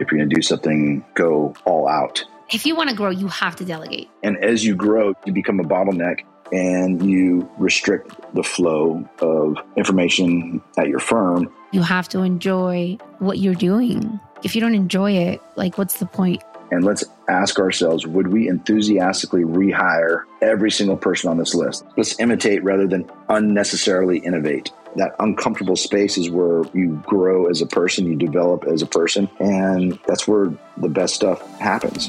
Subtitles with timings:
[0.00, 2.24] If you're going to do something, go all out.
[2.50, 4.08] If you want to grow, you have to delegate.
[4.22, 10.60] And as you grow, you become a bottleneck and you restrict the flow of information
[10.76, 11.52] at your firm.
[11.70, 14.18] You have to enjoy what you're doing.
[14.42, 16.42] If you don't enjoy it, like what's the point?
[16.72, 21.84] And let's ask ourselves would we enthusiastically rehire every single person on this list?
[21.96, 24.72] Let's imitate rather than unnecessarily innovate.
[24.96, 29.30] That uncomfortable space is where you grow as a person, you develop as a person,
[29.38, 32.08] and that's where the best stuff happens.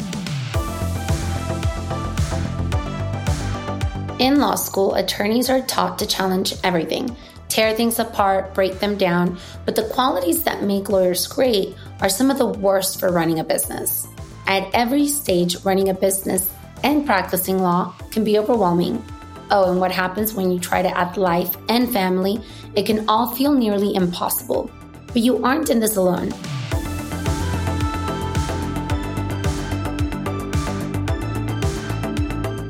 [4.19, 7.15] In law school, attorneys are taught to challenge everything,
[7.49, 12.31] tear things apart, break them down, but the qualities that make lawyers great are some
[12.31, 14.07] of the worst for running a business.
[14.47, 16.51] At every stage, running a business
[16.83, 19.03] and practicing law can be overwhelming.
[19.53, 22.39] Oh, and what happens when you try to add life and family?
[22.73, 24.71] It can all feel nearly impossible.
[25.07, 26.29] But you aren't in this alone.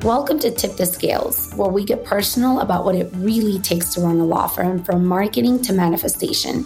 [0.02, 4.02] Welcome to Tip the Scales, where we get personal about what it really takes to
[4.02, 6.66] run a law firm from marketing to manifestation.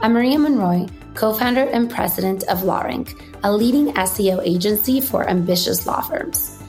[0.00, 5.88] I'm Maria Monroy, co founder and president of LawRank, a leading SEO agency for ambitious
[5.88, 6.59] law firms.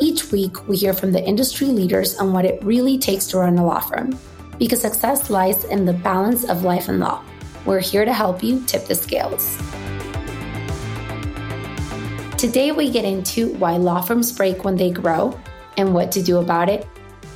[0.00, 3.58] Each week, we hear from the industry leaders on what it really takes to run
[3.58, 4.16] a law firm,
[4.56, 7.24] because success lies in the balance of life and law.
[7.66, 9.56] We're here to help you tip the scales.
[12.36, 15.36] Today, we get into why law firms break when they grow
[15.76, 16.86] and what to do about it,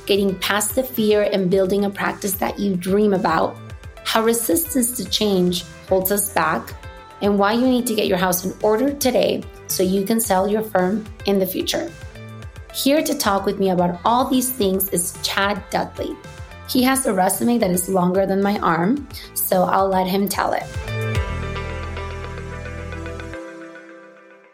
[0.05, 3.57] getting past the fear and building a practice that you dream about,
[4.05, 6.73] how resistance to change holds us back,
[7.21, 10.47] and why you need to get your house in order today so you can sell
[10.47, 11.91] your firm in the future.
[12.73, 16.17] Here to talk with me about all these things is Chad Dudley.
[16.67, 20.53] He has a resume that is longer than my arm, so I'll let him tell
[20.53, 20.63] it.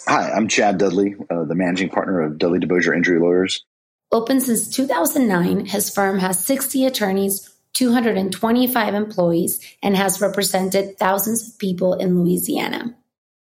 [0.05, 3.63] Hi, I'm Chad Dudley, uh, the managing partner of Dudley DeBosier Injury Lawyers.
[4.11, 11.57] Open since 2009, his firm has 60 attorneys, 225 employees, and has represented thousands of
[11.57, 12.97] people in Louisiana.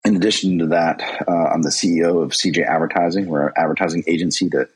[0.04, 3.28] In addition to that, uh, I'm the CEO of CJ Advertising.
[3.28, 4.70] We're an advertising agency that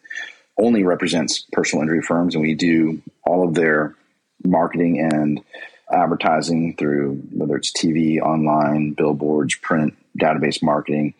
[0.57, 3.95] only represents personal injury firms, and we do all of their
[4.43, 5.41] marketing and
[5.91, 11.13] advertising through whether it's TV, online, billboards, print, database marketing.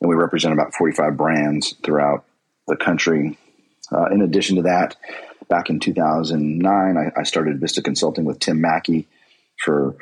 [0.00, 2.24] And we represent about 45 brands throughout
[2.66, 3.36] the country
[3.92, 4.96] uh, in addition to that,
[5.48, 9.06] back in 2009, I, I, started Vista Consulting with Tim Mackey
[9.58, 9.96] for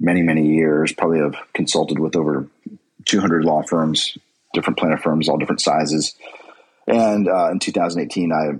[0.00, 0.92] many, many years.
[0.92, 2.46] Probably have consulted with over
[3.04, 4.16] 200 law firms,
[4.52, 6.14] different plaintiff firms, all different sizes.
[6.86, 8.58] And uh, in 2018, I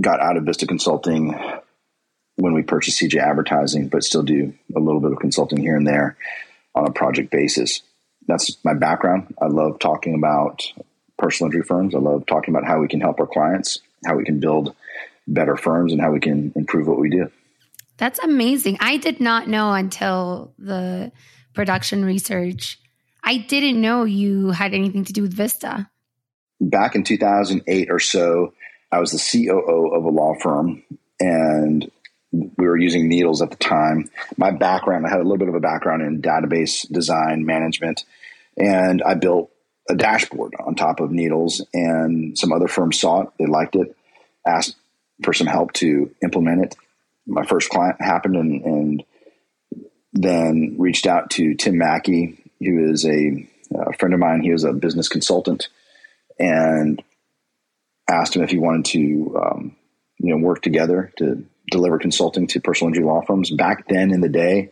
[0.00, 1.34] got out of Vista Consulting
[2.36, 5.86] when we purchased CJ Advertising, but still do a little bit of consulting here and
[5.86, 6.16] there
[6.74, 7.82] on a project basis.
[8.26, 9.34] That's my background.
[9.40, 10.62] I love talking about
[11.16, 11.94] personal injury firms.
[11.94, 14.74] I love talking about how we can help our clients, how we can build
[15.26, 17.30] better firms, and how we can improve what we do.
[17.98, 18.78] That's amazing.
[18.80, 21.12] I did not know until the
[21.54, 22.78] production research.
[23.24, 25.88] I didn't know you had anything to do with Vista.
[26.60, 28.52] Back in 2008 or so,
[28.92, 30.82] I was the COO of a law firm
[31.18, 31.90] and
[32.32, 34.10] we were using Needles at the time.
[34.36, 38.04] My background, I had a little bit of a background in database design management,
[38.56, 39.50] and I built
[39.88, 43.28] a dashboard on top of Needles, and some other firms saw it.
[43.38, 43.96] They liked it,
[44.46, 44.76] asked
[45.22, 46.76] for some help to implement it.
[47.26, 49.04] My first client happened, and, and
[50.12, 54.42] then reached out to Tim Mackey, who is a, a friend of mine.
[54.42, 55.68] He was a business consultant,
[56.38, 57.02] and
[58.08, 59.76] asked him if he wanted to, um,
[60.18, 63.50] you know, work together to deliver consulting to personal injury law firms.
[63.50, 64.70] Back then in the day,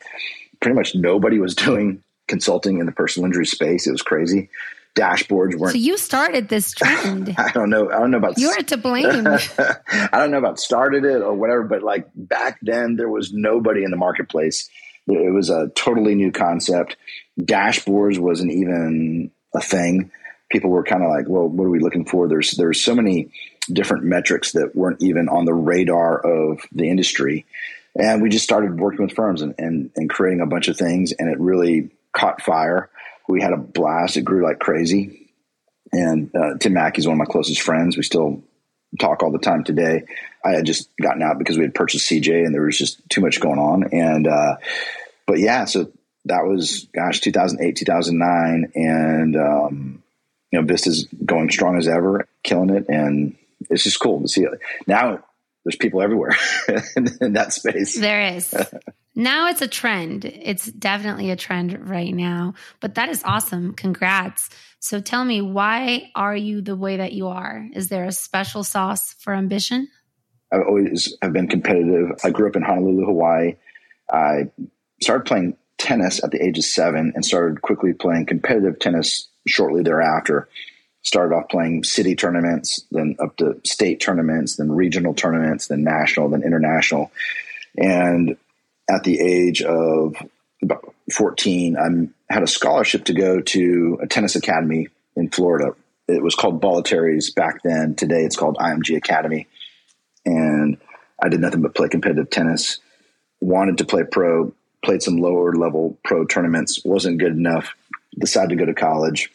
[0.61, 3.87] pretty much nobody was doing consulting in the personal injury space.
[3.87, 4.49] It was crazy
[4.95, 5.73] dashboards weren't.
[5.73, 7.35] So you started this trend.
[7.37, 7.91] I don't know.
[7.91, 8.39] I don't know about.
[8.39, 9.27] You're to blame.
[9.59, 13.85] I don't know about started it or whatever, but like back then, there was nobody
[13.85, 14.69] in the marketplace.
[15.07, 16.97] It was a totally new concept.
[17.39, 20.11] Dashboards wasn't even a thing.
[20.51, 23.31] People were kind of like, "Well, what are we looking for?" There's there's so many
[23.73, 27.45] different metrics that weren't even on the radar of the industry,
[27.99, 31.13] and we just started working with firms and and, and creating a bunch of things,
[31.13, 32.89] and it really caught fire
[33.29, 34.17] we had a blast.
[34.17, 35.31] It grew like crazy.
[35.93, 37.97] And uh, Tim Mackey is one of my closest friends.
[37.97, 38.43] We still
[38.99, 40.05] talk all the time today.
[40.45, 43.21] I had just gotten out because we had purchased CJ and there was just too
[43.21, 43.85] much going on.
[43.93, 44.57] And, uh,
[45.27, 45.91] but yeah, so
[46.27, 48.73] that was, gosh, 2008, 2009.
[48.75, 50.03] And, um,
[50.51, 52.87] you know, Vista's going strong as ever, killing it.
[52.89, 53.37] And
[53.71, 54.61] it's just cool to see it.
[54.87, 55.25] Now
[55.65, 56.37] there's people everywhere
[56.97, 57.99] in, in that space.
[57.99, 58.55] There is.
[59.15, 60.25] now it's a trend.
[60.25, 62.55] It's definitely a trend right now.
[62.81, 63.73] But that is awesome.
[63.75, 64.51] Congrats.
[64.79, 67.67] So tell me, why are you the way that you are?
[67.73, 69.89] Is there a special sauce for ambition?
[70.53, 72.11] I always have been competitive.
[72.23, 73.57] I grew up in Honolulu, Hawaii.
[74.11, 74.51] I
[75.01, 79.83] started playing tennis at the age of seven and started quickly playing competitive tennis shortly
[79.83, 80.49] thereafter
[81.05, 86.31] started off playing city tournaments, then up to state tournaments, then regional tournaments, then national,
[86.31, 87.13] then international.
[87.77, 88.37] And
[88.89, 90.17] at the age of
[90.63, 95.75] about 14, I had a scholarship to go to a tennis academy in Florida.
[96.09, 97.95] It was called Bollettieri's back then.
[97.95, 99.47] Today it's called IMG Academy.
[100.25, 100.79] And
[101.23, 102.81] I did nothing but play competitive tennis.
[103.41, 107.75] Wanted to play pro, played some lower level pro tournaments, wasn't good enough.
[108.19, 109.31] Decided to go to college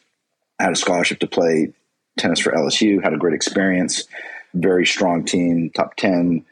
[0.59, 1.73] Had a scholarship to play
[2.17, 4.05] tennis for LSU, had a great experience,
[4.53, 6.45] very strong team, top 10,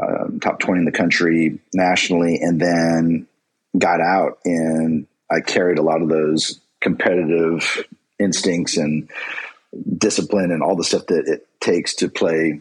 [0.00, 3.26] uh, top 20 in the country nationally, and then
[3.78, 7.86] got out and I carried a lot of those competitive
[8.18, 9.08] instincts and
[9.96, 12.60] discipline and all the stuff that it takes to play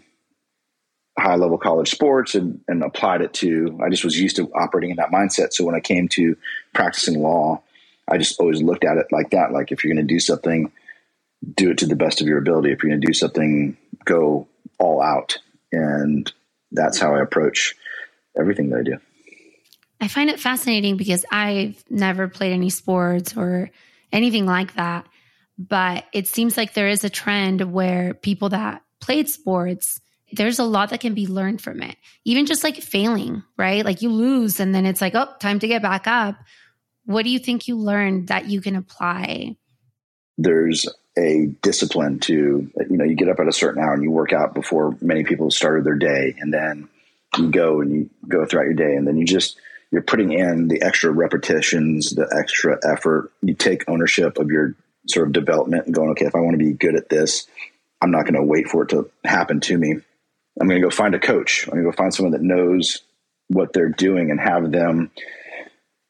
[1.19, 4.91] high level college sports and, and applied it to I just was used to operating
[4.91, 5.51] in that mindset.
[5.51, 6.37] So when I came to
[6.73, 7.61] practicing law,
[8.07, 9.51] I just always looked at it like that.
[9.51, 10.71] Like if you're going to do something,
[11.55, 12.71] do it to the best of your ability.
[12.71, 14.47] If you're going to do something, go
[14.79, 15.37] all out.
[15.71, 16.31] And
[16.71, 17.75] that's how I approach
[18.37, 18.97] everything that I do.
[19.99, 23.69] I find it fascinating because I've never played any sports or
[24.11, 25.07] anything like that.
[25.57, 30.01] But it seems like there is a trend where people that played sports,
[30.31, 31.95] there's a lot that can be learned from it.
[32.25, 33.85] Even just like failing, right?
[33.85, 36.35] Like you lose and then it's like, oh, time to get back up.
[37.05, 39.55] What do you think you learned that you can apply?
[40.37, 40.87] There's
[41.17, 44.33] a discipline to you know you get up at a certain hour and you work
[44.33, 46.35] out before many people started their day.
[46.39, 46.89] And then
[47.37, 48.95] you go and you go throughout your day.
[48.95, 49.57] And then you just
[49.91, 53.31] you're putting in the extra repetitions the extra effort.
[53.41, 54.75] You take ownership of your
[55.07, 57.47] sort of development and going okay if i want to be good at this
[58.03, 59.95] i'm not going to wait for it to happen to me.
[60.59, 61.63] I'm going to go find a coach.
[61.65, 63.01] I'm going to go find someone that knows
[63.47, 65.11] what they're doing and have them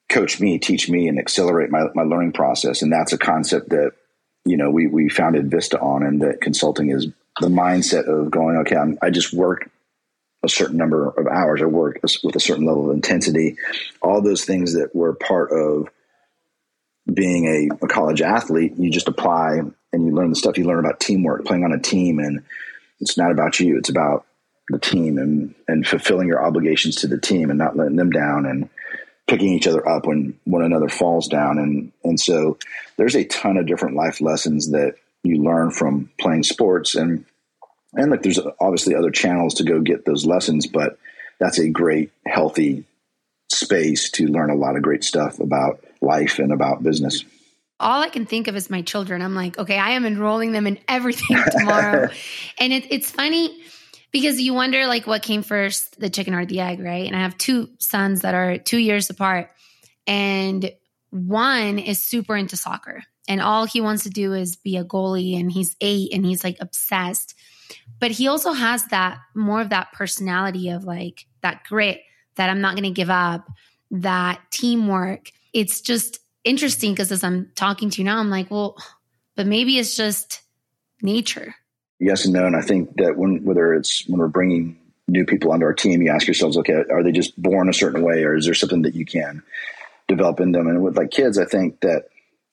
[0.09, 2.81] coach me teach me and accelerate my, my learning process.
[2.81, 3.93] And that's a concept that
[4.45, 7.07] you know, we, we founded Vista on and that consulting is
[7.39, 9.69] the mindset of going, okay, I'm, I just work
[10.43, 11.61] a certain number of hours.
[11.61, 13.57] I work with a certain level of intensity.
[14.01, 15.89] All those things that were part of
[17.11, 19.59] being a, a, college athlete, you just apply
[19.93, 22.19] and you learn the stuff you learn about teamwork, playing on a team.
[22.19, 22.43] And
[22.99, 24.25] it's not about you, it's about
[24.69, 28.45] the team and, and fulfilling your obligations to the team and not letting them down
[28.45, 28.69] and
[29.31, 31.57] picking each other up when one another falls down.
[31.57, 32.57] And, and so
[32.97, 37.23] there's a ton of different life lessons that you learn from playing sports and,
[37.93, 40.97] and like there's obviously other channels to go get those lessons, but
[41.39, 42.83] that's a great, healthy
[43.49, 47.23] space to learn a lot of great stuff about life and about business
[47.79, 49.23] all I can think of is my children.
[49.23, 52.09] I'm like, okay, I am enrolling them in everything tomorrow.
[52.59, 53.59] and it, it's funny
[54.11, 57.07] because you wonder like what came first, the chicken or the egg, right?
[57.07, 59.49] And I have two sons that are two years apart,
[60.05, 60.71] and
[61.09, 65.39] one is super into soccer, and all he wants to do is be a goalie,
[65.39, 67.35] and he's eight, and he's like obsessed.
[67.99, 72.01] But he also has that more of that personality of like that grit
[72.35, 73.47] that I'm not going to give up,
[73.91, 75.31] that teamwork.
[75.53, 78.75] It's just interesting because as I'm talking to you now, I'm like, well,
[79.35, 80.41] but maybe it's just
[81.01, 81.55] nature
[82.01, 82.45] yes and no.
[82.45, 84.77] And I think that when whether it's when we're bringing
[85.07, 88.01] new people onto our team, you ask yourselves, okay, are they just born a certain
[88.03, 89.43] way, or is there something that you can
[90.07, 90.67] develop in them?
[90.67, 92.05] And with like kids, I think that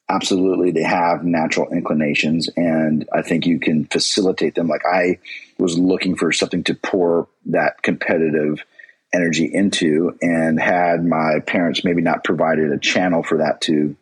[0.09, 4.69] absolutely they have natural inclinations, and I think you can facilitate them.
[4.69, 5.19] Like I
[5.59, 8.63] was looking for something to pour that competitive
[9.13, 13.97] energy into and had my parents maybe not provided a channel for that to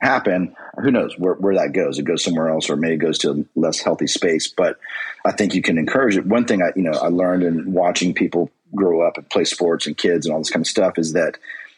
[0.00, 1.98] happen, who knows where, where that goes?
[1.98, 4.48] It goes somewhere else, or maybe it goes to a less healthy space.
[4.48, 4.78] But
[5.24, 6.26] I think you can encourage it.
[6.26, 9.86] One thing I, you know, I learned in watching people grow up and play sports
[9.86, 11.36] and kids and all this kind of stuff is that,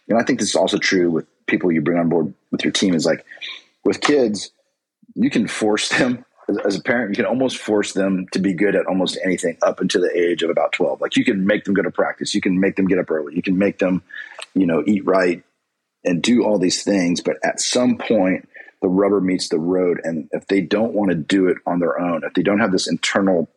[0.08, 2.72] and I think this is also true with people you bring on board with your
[2.72, 2.94] team.
[2.94, 3.24] Is like
[3.84, 4.50] with kids,
[5.14, 6.24] you can force them
[6.64, 9.80] as a parent, you can almost force them to be good at almost anything up
[9.80, 11.00] until the age of about 12.
[11.00, 12.34] Like you can make them go to practice.
[12.34, 13.34] You can make them get up early.
[13.36, 14.02] You can make them,
[14.54, 15.44] you know, eat right
[16.04, 17.20] and do all these things.
[17.20, 18.48] But at some point,
[18.82, 20.00] the rubber meets the road.
[20.04, 22.72] And if they don't want to do it on their own, if they don't have
[22.72, 23.48] this internal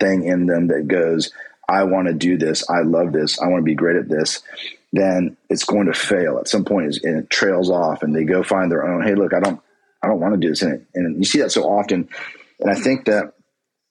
[0.00, 1.32] thing in them that goes,
[1.68, 4.42] I want to do this, I love this, I want to be great at this,
[4.92, 6.96] then it's going to fail at some point.
[7.02, 9.60] it trails off and they go find their own, hey, look, I don't
[10.02, 10.62] I don't want to do this.
[10.62, 12.08] And, and you see that so often.
[12.58, 13.34] And I think that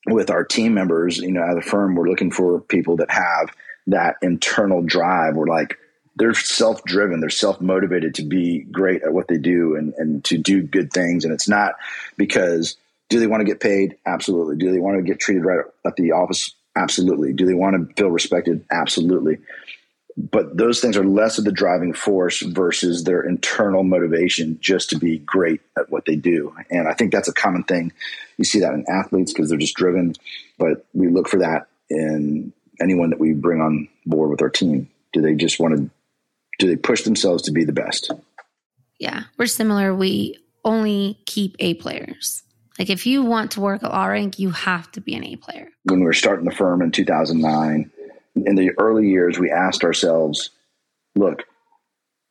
[0.08, 3.54] with our team members, you know, at the firm, we're looking for people that have
[3.88, 5.36] that internal drive.
[5.36, 5.78] We're like,
[6.16, 10.24] they're self driven, they're self motivated to be great at what they do and, and
[10.26, 11.26] to do good things.
[11.26, 11.76] And it's not
[12.18, 12.78] because
[13.10, 13.98] do they want to get paid?
[14.06, 14.56] Absolutely.
[14.58, 16.56] Do they want to get treated right at the office?
[16.76, 17.34] Absolutely.
[17.34, 18.66] Do they want to feel respected?
[18.72, 19.40] Absolutely.
[20.18, 25.00] But those things are less of the driving force versus their internal motivation just to
[25.00, 26.56] be great at what they do.
[26.70, 27.92] And I think that's a common thing.
[28.38, 30.16] You see that in athletes because they're just driven,
[30.58, 34.90] but we look for that in anyone that we bring on board with our team.
[35.14, 35.90] Do they just want to,
[36.62, 38.12] do they push themselves to be the best?
[39.00, 39.96] Yeah, we're similar.
[39.96, 42.44] We only keep A players.
[42.78, 45.70] Like if you want to work at LawRank, you have to be an A player.
[45.86, 47.92] When we were starting the firm in 2009,
[48.36, 50.52] in the early years, we asked ourselves,
[51.16, 51.44] look,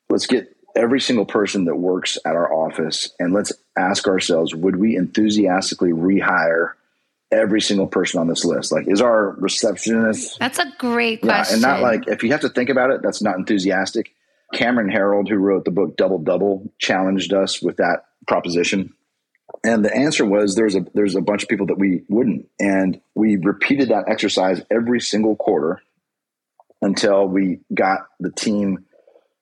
[0.09, 4.77] let's get every single person that works at our office and let's ask ourselves, would
[4.77, 6.75] we enthusiastically rehire
[7.33, 8.71] every single person on this list?
[8.71, 10.39] Like, is our receptionist?
[10.39, 11.61] That's a great question.
[11.61, 14.15] Yeah, and not like, if you have to think about it, that's not enthusiastic.
[14.52, 18.95] Cameron Herold, who wrote the book Double Double, challenged us with that proposition.
[19.64, 22.49] And the answer was there's a there's a bunch of people that we wouldn't.
[22.59, 25.83] And we repeated that exercise every single quarter
[26.83, 28.87] until we got the team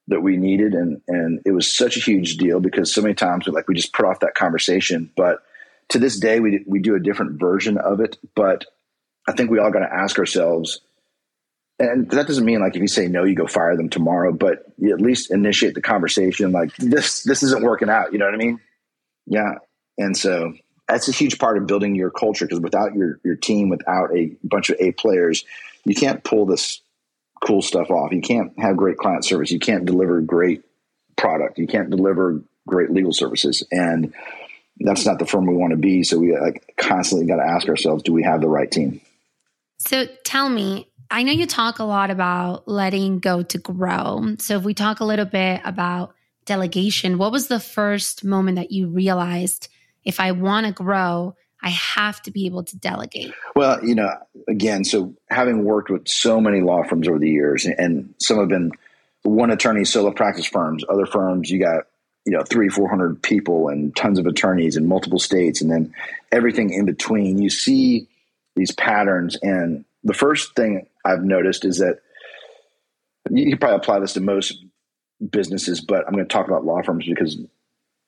[0.08, 3.46] that we needed and and it was such a huge deal because so many times
[3.46, 5.40] we like we just put off that conversation but
[5.90, 8.64] to this day we we do a different version of it but
[9.28, 10.80] i think we all got to ask ourselves
[11.78, 14.64] and that doesn't mean like if you say no you go fire them tomorrow but
[14.78, 18.34] you at least initiate the conversation like this this isn't working out you know what
[18.34, 18.60] i mean
[19.26, 19.54] yeah
[19.96, 20.52] and so
[20.88, 24.36] that's a huge part of building your culture because without your your team without a
[24.42, 25.44] bunch of a players
[25.84, 26.82] you can't pull this
[27.44, 28.12] cool stuff off.
[28.12, 29.50] You can't have great client service.
[29.50, 30.64] You can't deliver great
[31.16, 31.58] product.
[31.58, 33.62] You can't deliver great legal services.
[33.70, 34.14] And
[34.80, 36.02] that's not the firm we want to be.
[36.02, 39.00] So we like constantly got to ask ourselves, do we have the right team?
[39.78, 44.36] So tell me, I know you talk a lot about letting go to grow.
[44.38, 48.72] So if we talk a little bit about delegation, what was the first moment that
[48.72, 49.68] you realized
[50.04, 53.32] if I want to grow, I have to be able to delegate?
[53.56, 54.10] Well, you know,
[54.48, 58.48] again, so having worked with so many law firms over the years, and some have
[58.48, 58.72] been
[59.22, 61.84] one attorney solo practice firms, other firms, you got,
[62.24, 65.94] you know, three, 400 people and tons of attorneys in multiple states, and then
[66.30, 67.38] everything in between.
[67.38, 68.08] You see
[68.54, 69.36] these patterns.
[69.42, 71.98] And the first thing I've noticed is that
[73.30, 74.64] you could probably apply this to most
[75.30, 77.38] businesses, but I'm going to talk about law firms because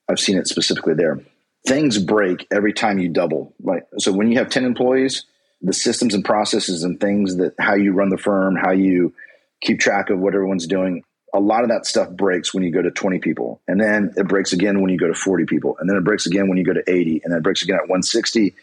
[0.08, 1.20] I've seen it specifically there
[1.66, 3.54] things break every time you double.
[3.62, 5.24] Like so when you have 10 employees,
[5.62, 9.14] the systems and processes and things that how you run the firm, how you
[9.60, 11.04] keep track of what everyone's doing,
[11.34, 13.60] a lot of that stuff breaks when you go to 20 people.
[13.68, 15.76] And then it breaks again when you go to 40 people.
[15.78, 17.20] And then it breaks again when you go to 80.
[17.22, 18.54] And then it breaks again at 160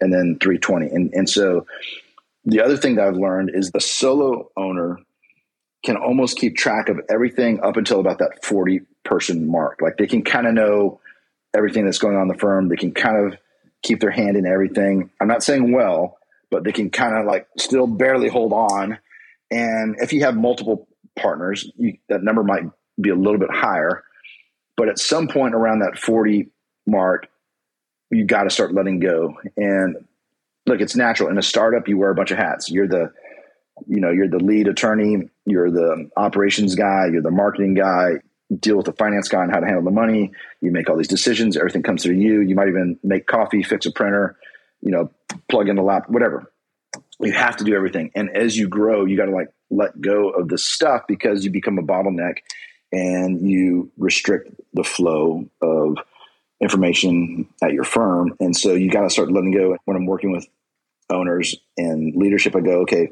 [0.00, 0.86] and then 320.
[0.86, 1.66] And and so
[2.46, 4.98] the other thing that I've learned is the solo owner
[5.84, 9.80] can almost keep track of everything up until about that 40 person mark.
[9.82, 11.00] Like they can kind of know
[11.54, 12.68] everything that's going on in the firm.
[12.68, 13.38] They can kind of
[13.82, 15.10] keep their hand in everything.
[15.20, 16.18] I'm not saying well,
[16.50, 18.98] but they can kind of like still barely hold on.
[19.50, 22.64] And if you have multiple partners, you, that number might
[23.00, 24.04] be a little bit higher.
[24.76, 26.48] But at some point around that 40
[26.86, 27.28] mark,
[28.10, 29.34] you got to start letting go.
[29.56, 29.96] And
[30.66, 31.28] look, it's natural.
[31.28, 32.70] In a startup, you wear a bunch of hats.
[32.70, 33.12] You're the,
[33.86, 38.14] you know, you're the lead attorney, you're the operations guy, you're the marketing guy,
[38.58, 40.32] deal with the finance guy on how to handle the money.
[40.60, 41.56] You make all these decisions.
[41.56, 42.40] Everything comes through you.
[42.40, 44.36] You might even make coffee, fix a printer,
[44.80, 45.10] you know,
[45.48, 46.52] plug in the lap, whatever.
[47.20, 48.10] You have to do everything.
[48.14, 51.50] And as you grow, you got to like let go of the stuff because you
[51.50, 52.38] become a bottleneck
[52.92, 55.98] and you restrict the flow of
[56.60, 58.34] information at your firm.
[58.40, 59.76] And so you got to start letting go.
[59.84, 60.46] When I'm working with
[61.10, 63.10] owners and leadership, I go, okay,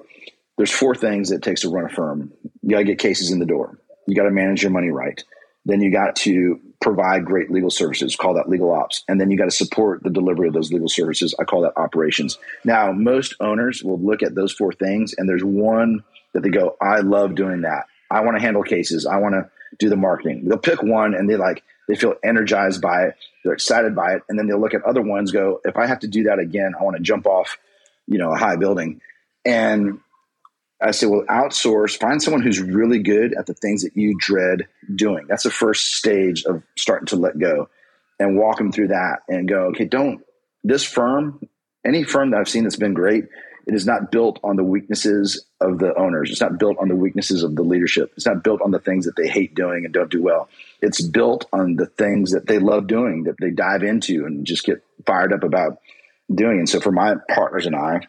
[0.57, 2.33] there's four things it takes to run a firm.
[2.63, 5.23] You got to get cases in the door you got to manage your money right.
[5.65, 9.03] Then you got to provide great legal services, call that legal ops.
[9.09, 11.35] And then you got to support the delivery of those legal services.
[11.39, 12.39] I call that operations.
[12.65, 16.77] Now, most owners will look at those four things and there's one that they go,
[16.81, 17.87] I love doing that.
[18.11, 19.07] I want to handle cases.
[19.07, 19.49] I want to
[19.79, 20.47] do the marketing.
[20.47, 23.17] They'll pick one and they like, they feel energized by it.
[23.43, 24.23] They're excited by it.
[24.29, 26.73] And then they'll look at other ones, go, if I have to do that again,
[26.79, 27.59] I want to jump off,
[28.07, 29.01] you know, a high building.
[29.45, 30.01] And
[30.81, 34.67] I say, well, outsource, find someone who's really good at the things that you dread
[34.95, 35.27] doing.
[35.29, 37.69] That's the first stage of starting to let go
[38.19, 40.23] and walk them through that and go, okay, don't,
[40.63, 41.41] this firm,
[41.85, 43.25] any firm that I've seen that's been great,
[43.67, 46.31] it is not built on the weaknesses of the owners.
[46.31, 48.13] It's not built on the weaknesses of the leadership.
[48.17, 50.49] It's not built on the things that they hate doing and don't do well.
[50.83, 54.65] It's built on the things that they love doing, that they dive into and just
[54.65, 55.79] get fired up about.
[56.35, 56.59] doing.
[56.59, 58.01] And so for my partners and I,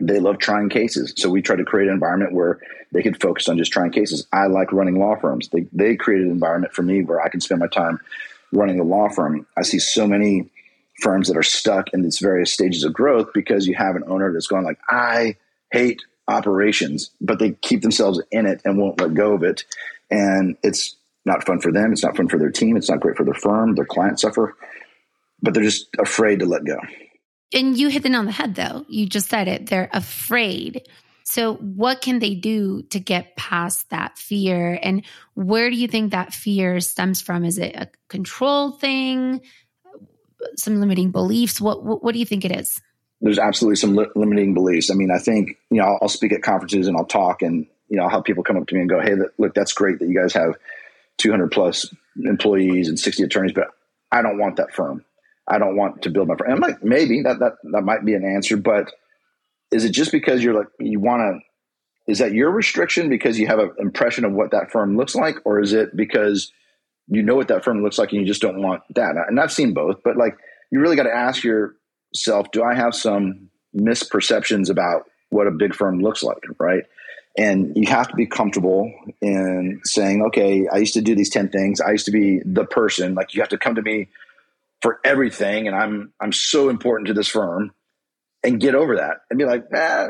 [0.00, 1.14] they love trying cases.
[1.16, 2.60] So we try to create an environment where
[2.92, 4.26] they could focus on just trying cases.
[4.32, 5.48] I like running law firms.
[5.48, 7.98] They, they created an environment for me where I can spend my time
[8.52, 9.46] running a law firm.
[9.56, 10.50] I see so many
[11.00, 14.32] firms that are stuck in these various stages of growth because you have an owner
[14.32, 15.36] that's going like, I
[15.70, 19.64] hate operations, but they keep themselves in it and won't let go of it.
[20.10, 21.92] And it's not fun for them.
[21.92, 22.76] It's not fun for their team.
[22.76, 23.74] It's not great for their firm.
[23.74, 24.56] Their clients suffer,
[25.42, 26.78] but they're just afraid to let go.
[27.52, 28.84] And you hit it on the head, though.
[28.88, 29.66] You just said it.
[29.66, 30.82] They're afraid.
[31.24, 34.78] So, what can they do to get past that fear?
[34.82, 37.44] And where do you think that fear stems from?
[37.44, 39.42] Is it a control thing,
[40.56, 41.60] some limiting beliefs?
[41.60, 42.80] What, what, what do you think it is?
[43.20, 44.90] There's absolutely some li- limiting beliefs.
[44.90, 47.66] I mean, I think, you know, I'll, I'll, speak at conferences and I'll talk and,
[47.88, 49.98] you know, I'll have people come up to me and go, hey, look, that's great
[49.98, 50.54] that you guys have
[51.18, 51.92] 200 plus
[52.24, 53.68] employees and 60 attorneys, but
[54.12, 55.04] I don't want that firm.
[55.46, 56.52] I don't want to build my firm.
[56.52, 58.92] I'm like, maybe that, that, that might be an answer, but
[59.72, 63.46] is it just because you're like, you want to, is that your restriction because you
[63.46, 65.36] have an impression of what that firm looks like?
[65.44, 66.52] Or is it because
[67.08, 69.16] you know what that firm looks like and you just don't want that?
[69.28, 70.36] And I've seen both, but like,
[70.70, 75.74] you really got to ask yourself, do I have some misperceptions about what a big
[75.74, 76.42] firm looks like?
[76.58, 76.84] Right.
[77.36, 81.50] And you have to be comfortable in saying, okay, I used to do these 10
[81.50, 81.80] things.
[81.80, 83.14] I used to be the person.
[83.14, 84.08] Like you have to come to me
[84.82, 85.66] for everything.
[85.66, 87.72] And I'm, I'm so important to this firm
[88.42, 90.08] and get over that and be like, ah,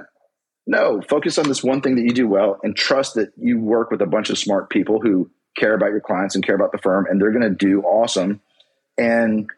[0.66, 3.90] no, focus on this one thing that you do well and trust that you work
[3.90, 6.78] with a bunch of smart people who care about your clients and care about the
[6.78, 8.40] firm and they're going to do awesome.
[8.96, 9.48] And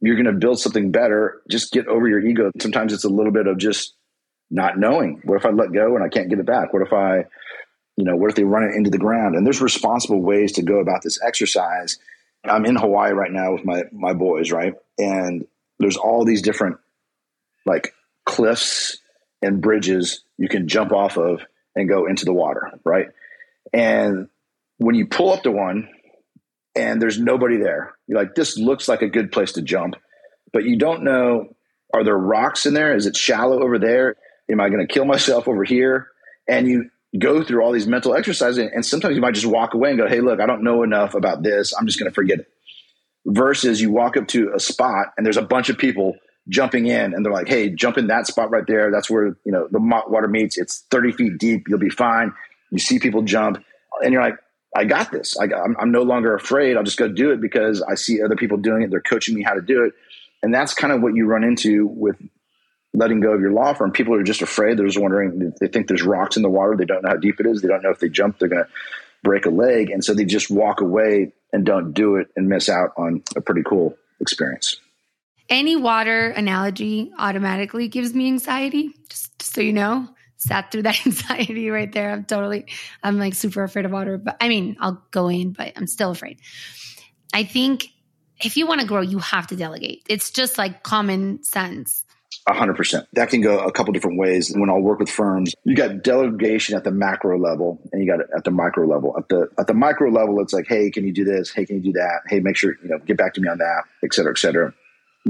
[0.00, 1.42] you're going to build something better.
[1.50, 2.50] Just get over your ego.
[2.60, 3.94] Sometimes it's a little bit of just
[4.50, 5.20] not knowing.
[5.24, 6.72] What if I let go and I can't get it back?
[6.72, 7.24] What if I,
[7.96, 9.34] you know, what if they run it into the ground?
[9.34, 11.98] And there's responsible ways to go about this exercise.
[12.44, 14.74] I'm in Hawaii right now with my my boys, right?
[14.98, 15.46] And
[15.78, 16.78] there's all these different
[17.64, 17.92] like
[18.24, 18.98] cliffs
[19.42, 21.40] and bridges you can jump off of
[21.74, 23.08] and go into the water, right?
[23.72, 24.28] And
[24.78, 25.88] when you pull up to one
[26.74, 29.96] and there's nobody there, you're like, this looks like a good place to jump,
[30.52, 31.48] but you don't know
[31.94, 32.94] are there rocks in there?
[32.94, 34.16] Is it shallow over there?
[34.50, 36.08] Am I going to kill myself over here?
[36.48, 39.90] And you go through all these mental exercises, and sometimes you might just walk away
[39.90, 41.72] and go, hey, look, I don't know enough about this.
[41.72, 42.46] I'm just going to forget it.
[43.24, 46.14] Versus you walk up to a spot and there's a bunch of people
[46.48, 48.92] jumping in and they're like, hey, jump in that spot right there.
[48.92, 50.56] That's where, you know, the water meets.
[50.56, 51.64] It's 30 feet deep.
[51.66, 52.32] You'll be fine.
[52.70, 53.64] You see people jump
[54.00, 54.36] and you're like,
[54.74, 55.36] I got this.
[55.38, 56.76] I, I'm, I'm no longer afraid.
[56.76, 58.90] I'll just go do it because I see other people doing it.
[58.90, 59.94] They're coaching me how to do it.
[60.42, 62.16] And that's kind of what you run into with
[62.92, 63.92] letting go of your law firm.
[63.92, 64.78] People are just afraid.
[64.78, 65.52] They're just wondering.
[65.60, 66.76] They think there's rocks in the water.
[66.76, 67.62] They don't know how deep it is.
[67.62, 68.70] They don't know if they jump, they're going to
[69.22, 69.90] break a leg.
[69.90, 73.40] And so they just walk away and don't do it and miss out on a
[73.40, 74.76] pretty cool experience.
[75.48, 80.08] Any water analogy automatically gives me anxiety, just so you know.
[80.38, 82.10] Sat through that anxiety right there.
[82.10, 82.66] I'm totally,
[83.02, 86.10] I'm like super afraid of water, but I mean, I'll go in, but I'm still
[86.10, 86.40] afraid.
[87.32, 87.88] I think
[88.42, 90.02] if you want to grow, you have to delegate.
[90.08, 92.04] It's just like common sense
[92.54, 93.08] hundred percent.
[93.14, 94.52] That can go a couple different ways.
[94.54, 98.20] When I'll work with firms, you got delegation at the macro level, and you got
[98.20, 99.14] it at the micro level.
[99.18, 101.50] At the at the micro level, it's like, hey, can you do this?
[101.50, 102.20] Hey, can you do that?
[102.28, 104.72] Hey, make sure you know, get back to me on that, et cetera, et cetera.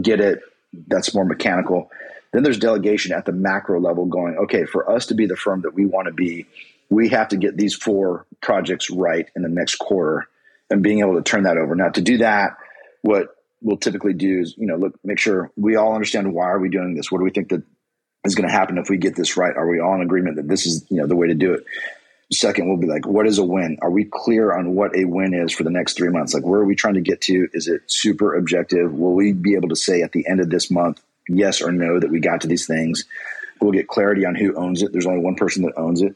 [0.00, 0.40] Get it?
[0.88, 1.90] That's more mechanical.
[2.32, 5.62] Then there's delegation at the macro level, going, okay, for us to be the firm
[5.62, 6.46] that we want to be,
[6.90, 10.28] we have to get these four projects right in the next quarter,
[10.70, 11.74] and being able to turn that over.
[11.74, 12.56] Now, to do that,
[13.02, 16.58] what we'll typically do is, you know, look, make sure we all understand why are
[16.58, 17.10] we doing this?
[17.10, 17.62] What do we think that
[18.24, 19.56] is going to happen if we get this right?
[19.56, 21.64] Are we all in agreement that this is, you know, the way to do it?
[22.32, 23.78] Second, we'll be like, what is a win?
[23.82, 26.34] Are we clear on what a win is for the next three months?
[26.34, 27.48] Like, where are we trying to get to?
[27.52, 28.92] Is it super objective?
[28.92, 31.98] Will we be able to say at the end of this month, yes or no,
[32.00, 33.04] that we got to these things?
[33.60, 34.92] We'll get clarity on who owns it.
[34.92, 36.14] There's only one person that owns it,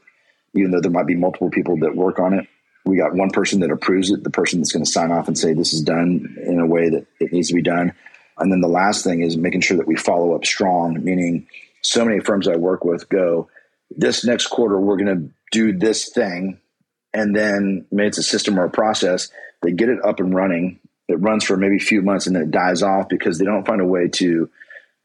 [0.55, 2.47] even though there might be multiple people that work on it
[2.85, 5.39] we got one person that approves it, the person that's going to sign off and
[5.39, 7.93] say this is done in a way that it needs to be done.
[8.39, 11.47] And then the last thing is making sure that we follow up strong, meaning
[11.83, 13.49] so many firms I work with go,
[13.91, 16.59] this next quarter, we're going to do this thing.
[17.13, 19.31] And then maybe it's a system or a process.
[19.63, 20.79] They get it up and running.
[21.09, 23.67] It runs for maybe a few months and then it dies off because they don't
[23.67, 24.49] find a way to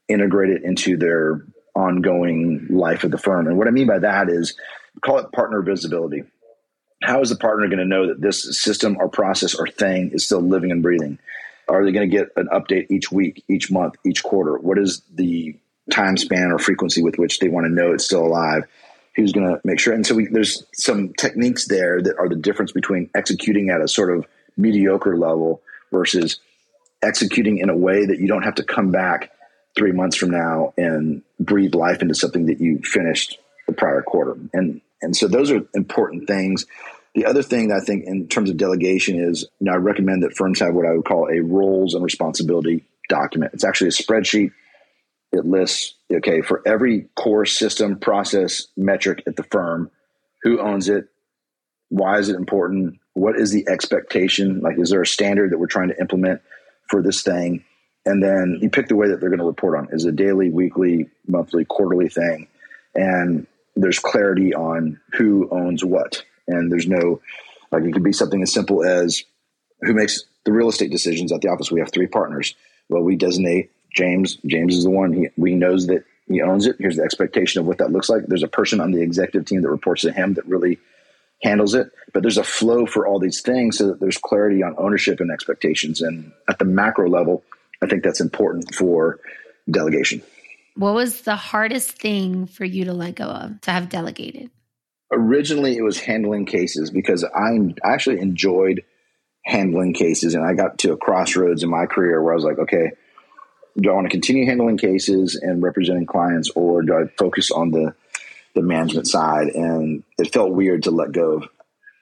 [0.08, 3.48] integrate it into their ongoing life of the firm.
[3.48, 4.56] And what I mean by that is
[5.02, 6.24] call it partner visibility
[7.06, 10.26] how is the partner going to know that this system or process or thing is
[10.26, 11.20] still living and breathing?
[11.68, 14.58] Are they going to get an update each week, each month, each quarter?
[14.58, 15.58] What is the
[15.92, 18.64] time span or frequency with which they want to know it's still alive?
[19.16, 19.94] Who's going to make sure?
[19.94, 23.88] And so we, there's some techniques there that are the difference between executing at a
[23.88, 24.26] sort of
[24.58, 26.40] mediocre level versus
[27.02, 29.32] executing in a way that you don't have to come back
[29.76, 34.38] three months from now and breathe life into something that you finished the prior quarter.
[34.54, 36.66] And and so those are important things.
[37.14, 40.24] The other thing that I think in terms of delegation is, you know, I recommend
[40.24, 43.54] that firms have what I would call a roles and responsibility document.
[43.54, 44.52] It's actually a spreadsheet.
[45.32, 49.92] It lists, okay, for every core system, process, metric at the firm,
[50.44, 51.08] who owns it,
[51.90, 55.68] why is it important, what is the expectation, like is there a standard that we're
[55.68, 56.42] trying to implement
[56.90, 57.64] for this thing,
[58.06, 59.90] and then you pick the way that they're going to report on.
[59.92, 62.48] Is a daily, weekly, monthly, quarterly thing,
[62.94, 67.22] and there's clarity on who owns what, and there's no
[67.72, 69.24] like it could be something as simple as
[69.82, 71.72] who makes the real estate decisions at the office.
[71.72, 72.56] We have three partners.
[72.90, 74.38] Well, we designate James.
[74.46, 75.14] James is the one.
[75.14, 76.78] He we knows that he owns it.
[76.80, 78.26] Here's the expectation of what that looks like.
[78.28, 80.80] There's a person on the executive team that reports to him that really
[81.44, 81.92] handles it.
[82.14, 85.32] But there's a flow for all these things so that there's clarity on ownership and
[85.32, 86.02] expectations.
[86.02, 87.44] And at the macro level,
[87.82, 89.20] I think that's important for
[89.70, 90.22] delegation.
[90.76, 94.50] What was the hardest thing for you to let go of, to have delegated?
[95.12, 98.84] Originally, it was handling cases because I actually enjoyed
[99.46, 100.34] handling cases.
[100.34, 102.92] And I got to a crossroads in my career where I was like, okay,
[103.78, 107.72] do I want to continue handling cases and representing clients, or do I focus on
[107.72, 107.94] the
[108.54, 109.50] the management side?
[109.50, 111.44] And it felt weird to let go of,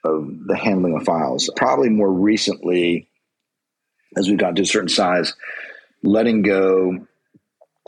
[0.03, 1.49] of the handling of files.
[1.55, 3.09] Probably more recently,
[4.15, 5.33] as we got to a certain size,
[6.03, 7.07] letting go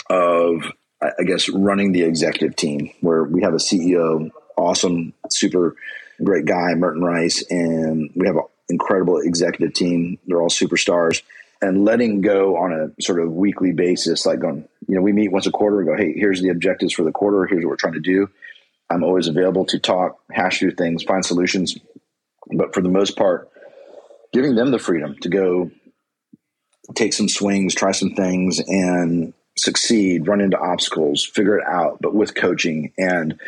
[0.10, 5.76] of, I guess, running the executive team, where we have a CEO, awesome, super
[6.24, 10.18] great guy, Merton Rice, and we have an incredible executive team.
[10.26, 11.22] They're all superstars.
[11.62, 15.32] And letting go on a sort of weekly basis, like going, you know, we meet
[15.32, 17.46] once a quarter and go, hey, here's the objectives for the quarter.
[17.46, 18.30] Here's what we're trying to do.
[18.90, 21.78] I'm always available to talk, hash through things, find solutions.
[22.48, 23.50] But for the most part,
[24.32, 25.72] giving them the freedom to go
[26.94, 32.14] take some swings, try some things, and succeed, run into obstacles, figure it out, but
[32.14, 32.92] with coaching.
[32.98, 33.40] And,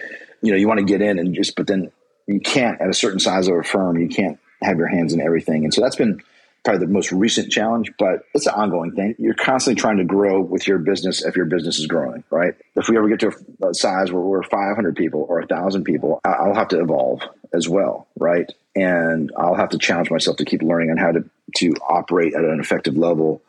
[0.41, 1.91] you know, you want to get in and just, but then
[2.25, 5.21] you can't at a certain size of a firm, you can't have your hands in
[5.21, 5.63] everything.
[5.63, 6.21] And so that's been
[6.63, 9.15] probably the most recent challenge, but it's an ongoing thing.
[9.17, 12.55] You're constantly trying to grow with your business if your business is growing, right?
[12.75, 13.31] If we ever get to
[13.63, 17.21] a size where we're 500 people or 1,000 people, I'll have to evolve
[17.53, 18.51] as well, right?
[18.75, 22.43] And I'll have to challenge myself to keep learning on how to, to operate at
[22.43, 23.41] an effective level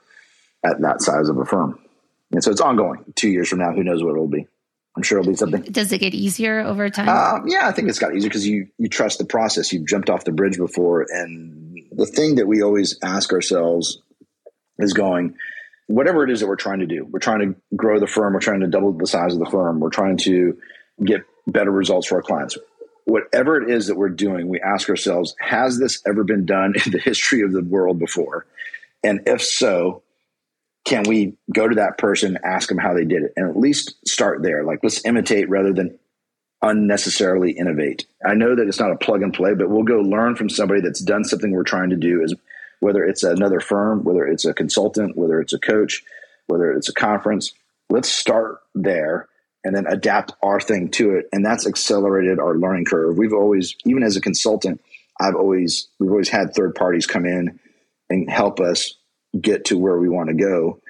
[0.64, 1.78] at that size of a firm.
[2.32, 3.04] And so it's ongoing.
[3.14, 4.46] Two years from now, who knows what it'll be.
[4.96, 5.62] I'm sure it'll be something.
[5.62, 7.08] Does it get easier over time?
[7.08, 9.72] Uh, yeah, I think it's got easier because you you trust the process.
[9.72, 13.98] You've jumped off the bridge before, and the thing that we always ask ourselves
[14.78, 15.36] is going,
[15.86, 17.04] whatever it is that we're trying to do.
[17.04, 18.34] We're trying to grow the firm.
[18.34, 19.78] We're trying to double the size of the firm.
[19.78, 20.58] We're trying to
[21.04, 22.58] get better results for our clients.
[23.08, 26.92] Whatever it is that we're doing, we ask ourselves, has this ever been done in
[26.92, 28.44] the history of the world before?
[29.02, 30.02] And if so,
[30.84, 33.94] can we go to that person, ask them how they did it, and at least
[34.06, 34.62] start there?
[34.62, 35.98] Like, let's imitate rather than
[36.60, 38.04] unnecessarily innovate.
[38.22, 40.82] I know that it's not a plug and play, but we'll go learn from somebody
[40.82, 42.22] that's done something we're trying to do.
[42.22, 42.34] Is
[42.80, 46.04] whether it's another firm, whether it's a consultant, whether it's a coach,
[46.46, 47.54] whether it's a conference.
[47.88, 49.28] Let's start there
[49.68, 53.18] and then adapt our thing to it, and that's accelerated our learning curve.
[53.18, 54.80] We've always, even as a consultant,
[55.20, 57.60] I've always we've always had third parties come in
[58.08, 58.94] and help us
[59.38, 60.80] get to where we want to go.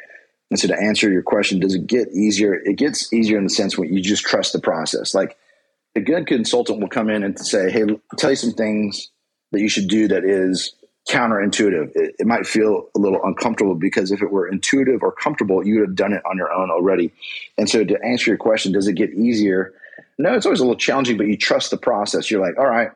[0.52, 2.54] And so to answer your question, does it get easier?
[2.54, 5.12] It gets easier in the sense when you just trust the process.
[5.12, 5.36] Like
[5.96, 7.84] a good consultant will come in and say, Hey,
[8.16, 9.10] tell you some things
[9.50, 10.72] that you should do that is
[11.08, 11.90] counterintuitive.
[11.94, 15.80] It, it might feel a little uncomfortable because if it were intuitive or comfortable, you
[15.80, 17.12] would have done it on your own already.
[17.56, 19.74] And so to answer your question, does it get easier?
[20.18, 22.30] No, it's always a little challenging, but you trust the process.
[22.30, 22.90] You're like, all right,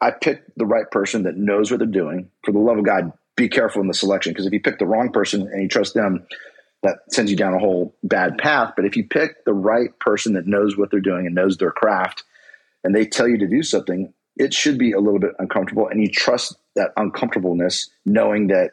[0.00, 2.30] I picked the right person that knows what they're doing.
[2.44, 4.86] For the love of God, be careful in the selection because if you pick the
[4.86, 6.26] wrong person and you trust them,
[6.82, 8.74] that sends you down a whole bad path.
[8.76, 11.72] But if you pick the right person that knows what they're doing and knows their
[11.72, 12.22] craft,
[12.84, 16.00] and they tell you to do something, it should be a little bit uncomfortable, and
[16.00, 18.72] you trust that uncomfortableness, knowing that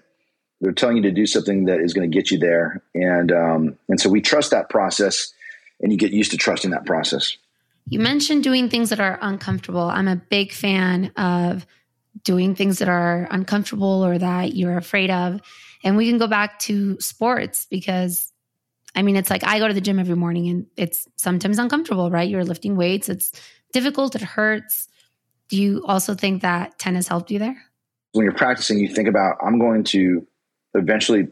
[0.61, 2.81] they're telling you to do something that is going to get you there.
[2.93, 5.33] And um, and so we trust that process,
[5.81, 7.37] and you get used to trusting that process.
[7.87, 9.81] You mentioned doing things that are uncomfortable.
[9.81, 11.67] I'm a big fan of
[12.23, 15.41] doing things that are uncomfortable or that you're afraid of.
[15.83, 18.31] And we can go back to sports because
[18.95, 22.09] I mean, it's like I go to the gym every morning and it's sometimes uncomfortable,
[22.09, 22.29] right?
[22.29, 23.33] You're lifting weights, it's
[23.73, 24.87] difficult, it hurts.
[25.49, 27.61] Do you also think that tennis helped you there?
[28.15, 30.25] When you're practicing, you think about, I'm going to
[30.73, 31.27] eventually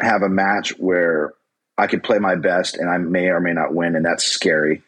[0.00, 1.34] have a match where
[1.78, 4.82] I could play my best and I may or may not win, and that's scary.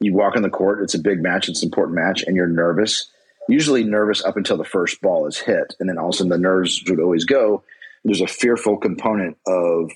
[0.00, 2.48] You walk on the court, it's a big match, it's an important match, and you're
[2.48, 3.10] nervous
[3.48, 5.74] usually nervous up until the first ball is hit.
[5.80, 7.64] And then all of a sudden the nerves would always go.
[8.04, 9.90] There's a fearful component of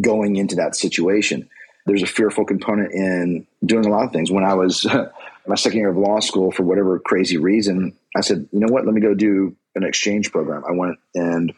[0.00, 1.48] going into that situation.
[1.86, 4.30] There's a fearful component in doing a lot of things.
[4.30, 4.86] When I was
[5.46, 8.84] my second year of law school, for whatever crazy reason, I said, you know what,
[8.84, 10.64] let me go do an exchange program.
[10.68, 11.52] I went and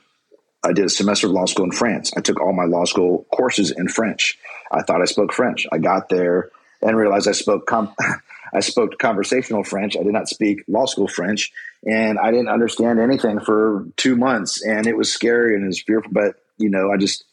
[0.64, 2.12] I did a semester of law school in France.
[2.16, 4.38] I took all my law school courses in French.
[4.72, 5.66] I thought I spoke French.
[5.70, 6.50] I got there
[6.80, 7.94] and realized I spoke com-
[8.54, 9.96] I spoke conversational French.
[9.96, 11.52] I did not speak law school French,
[11.84, 15.82] and I didn't understand anything for two months, and it was scary and it was
[15.82, 16.12] fearful.
[16.12, 17.24] But you know, I just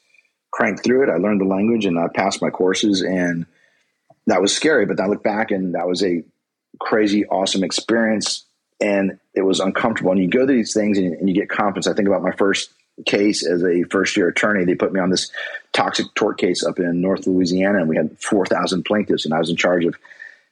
[0.50, 1.10] cranked through it.
[1.10, 3.46] I learned the language and I passed my courses, and
[4.28, 4.86] that was scary.
[4.86, 6.24] But I look back, and that was a
[6.80, 8.46] crazy, awesome experience,
[8.82, 10.12] and it was uncomfortable.
[10.12, 11.88] And you go through these things, and, and you get confidence.
[11.88, 12.72] I think about my first
[13.06, 14.65] case as a first year attorney.
[14.65, 15.32] They put me on this
[15.74, 19.50] toxic tort case up in North Louisiana, and we had 4,000 plaintiffs, and I was
[19.50, 19.96] in charge of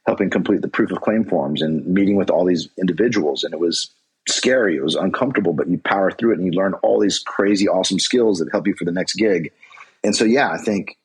[0.06, 3.44] helping complete the proof of claim forms and meeting with all these individuals.
[3.44, 3.92] And it was
[4.28, 7.68] scary, it was uncomfortable, but you power through it and you learn all these crazy,
[7.68, 9.52] awesome skills that help you for the next gig.
[10.04, 10.98] And so, yeah, I think,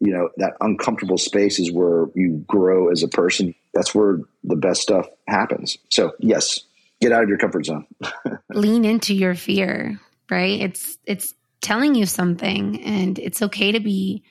[0.00, 3.54] you know, that uncomfortable space is where you grow as a person.
[3.74, 5.78] That's where the best stuff happens.
[5.90, 6.60] So, yes,
[7.00, 7.86] get out of your comfort zone.
[8.50, 10.60] Lean into your fear right?
[10.60, 14.22] It's it's telling you something and it's okay to be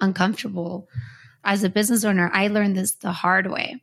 [0.00, 0.88] uncomfortable.
[1.42, 3.82] As a business owner, I learned this the hard way.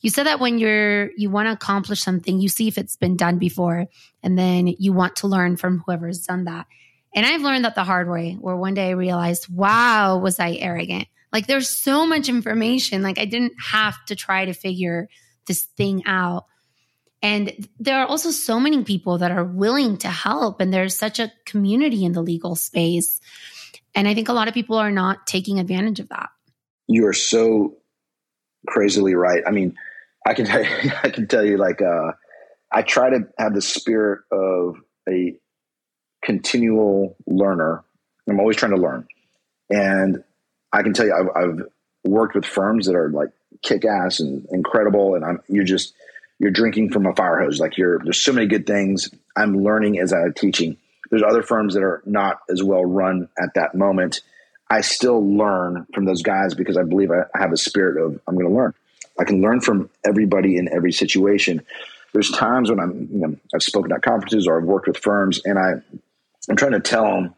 [0.00, 3.16] You said that when you're you want to accomplish something, you see if it's been
[3.16, 3.86] done before
[4.22, 6.66] and then you want to learn from whoever's done that.
[7.14, 10.52] And I've learned that the hard way where one day I realized, wow, was I
[10.52, 11.06] arrogant?
[11.32, 13.02] Like there's so much information.
[13.02, 15.08] Like I didn't have to try to figure
[15.46, 16.46] this thing out.
[17.22, 21.18] And there are also so many people that are willing to help, and there's such
[21.18, 23.18] a community in the legal space.
[23.94, 26.28] And I think a lot of people are not taking advantage of that.
[26.86, 27.78] You are so
[28.66, 29.42] crazily right.
[29.46, 29.74] I mean,
[30.26, 32.12] I can tell you, I can tell you, like, uh,
[32.70, 34.76] I try to have the spirit of
[35.08, 35.38] a
[36.24, 37.84] continual learner.
[38.28, 39.06] I'm always trying to learn,
[39.70, 40.24] and
[40.72, 41.62] I can tell you, I've, I've
[42.04, 43.30] worked with firms that are like
[43.62, 45.94] kick ass and incredible, and I'm you're just
[46.38, 47.60] you're drinking from a fire hose.
[47.60, 49.10] Like you're there's so many good things.
[49.36, 50.76] I'm learning as I'm teaching.
[51.10, 54.20] There's other firms that are not as well run at that moment.
[54.70, 58.34] I still learn from those guys because I believe I have a spirit of I'm
[58.34, 58.74] going to learn.
[59.18, 61.64] I can learn from everybody in every situation.
[62.12, 65.40] There's times when I'm, you know, I've spoken at conferences or I've worked with firms,
[65.44, 65.74] and I,
[66.48, 67.34] I'm trying to tell them,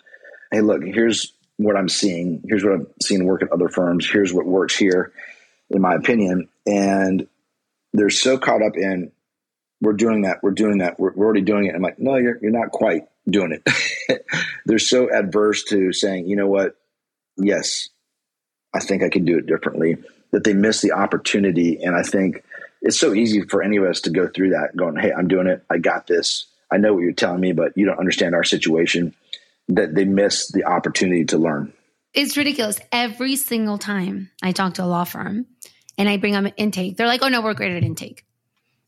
[0.51, 2.42] hey, look, here's what I'm seeing.
[2.47, 4.09] Here's what I've seen work at other firms.
[4.11, 5.12] Here's what works here,
[5.71, 6.49] in my opinion.
[6.66, 7.27] And
[7.92, 9.12] they're so caught up in
[9.81, 11.75] we're doing that, we're doing that, we're, we're already doing it.
[11.75, 14.25] I'm like, no, you're you're not quite doing it.
[14.66, 16.77] they're so adverse to saying, you know what?
[17.37, 17.88] Yes,
[18.75, 19.97] I think I can do it differently.
[20.33, 22.42] That they miss the opportunity, and I think
[22.83, 25.47] it's so easy for any of us to go through that, going, "Hey, I'm doing
[25.47, 25.62] it.
[25.71, 26.47] I got this.
[26.70, 29.14] I know what you're telling me, but you don't understand our situation."
[29.68, 31.72] That they miss the opportunity to learn.
[32.14, 32.79] It's ridiculous.
[32.92, 35.46] Every single time I talk to a law firm,
[35.98, 36.96] and I bring them intake.
[36.96, 38.24] They're like, oh no, we're great at intake.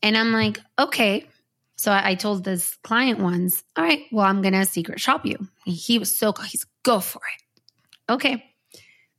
[0.01, 1.27] And I'm like, okay.
[1.75, 5.47] So I, I told this client once, all right, well, I'm gonna secret shop you.
[5.65, 8.13] He was so he's go for it.
[8.13, 8.45] Okay.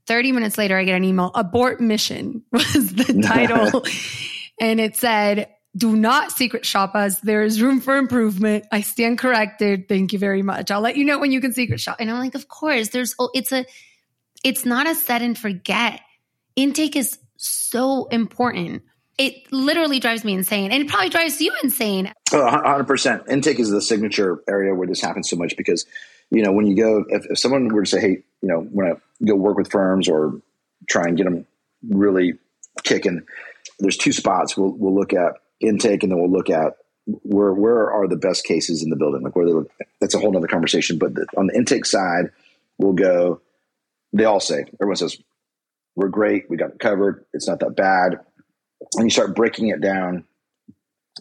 [0.07, 3.85] 30 minutes later, I get an email, abort mission was the title.
[4.61, 7.21] and it said, do not secret shop us.
[7.21, 8.67] There is room for improvement.
[8.73, 9.89] I stand corrected.
[9.89, 10.71] Thank you very much.
[10.71, 11.97] I'll let you know when you can secret shop.
[12.01, 13.65] And I'm like, of course, there's, oh, it's a,
[14.43, 16.01] it's not a set and forget.
[16.57, 18.83] Intake is so important.
[19.17, 22.13] It literally drives me insane and it probably drives you insane.
[22.33, 23.29] Oh, 100%.
[23.29, 25.85] Intake is the signature area where this happens so much because,
[26.31, 28.91] you know, when you go, if, if someone were to say, hey, you know, when
[28.91, 30.41] I go work with firms or
[30.89, 31.47] try and get them
[31.89, 32.39] really
[32.83, 33.23] kicking,
[33.79, 34.57] there's two spots.
[34.57, 38.45] We'll, we'll look at intake and then we'll look at where where are the best
[38.45, 39.71] cases in the building like where they look
[40.01, 42.31] that's a whole nother conversation but the, on the intake side
[42.79, 43.41] we'll go
[44.13, 45.19] they all say everyone says
[46.01, 46.49] we're great.
[46.49, 47.25] We got it covered.
[47.33, 48.21] It's not that bad.
[48.95, 50.25] And you start breaking it down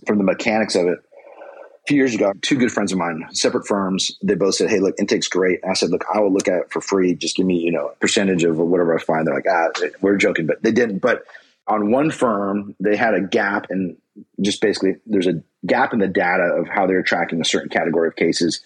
[0.08, 0.99] from the mechanics of it.
[0.99, 4.80] A few years ago, two good friends of mine, separate firms, they both said, Hey,
[4.80, 5.60] look, intake's great.
[5.67, 7.15] I said, Look, I will look at it for free.
[7.15, 9.25] Just give me, you know, a percentage of whatever I find.
[9.25, 9.69] They're like, Ah,
[10.02, 10.99] we're joking, but they didn't.
[10.99, 11.23] But
[11.67, 13.97] on one firm, they had a gap and
[14.42, 18.08] just basically there's a gap in the data of how they're tracking a certain category
[18.08, 18.62] of cases.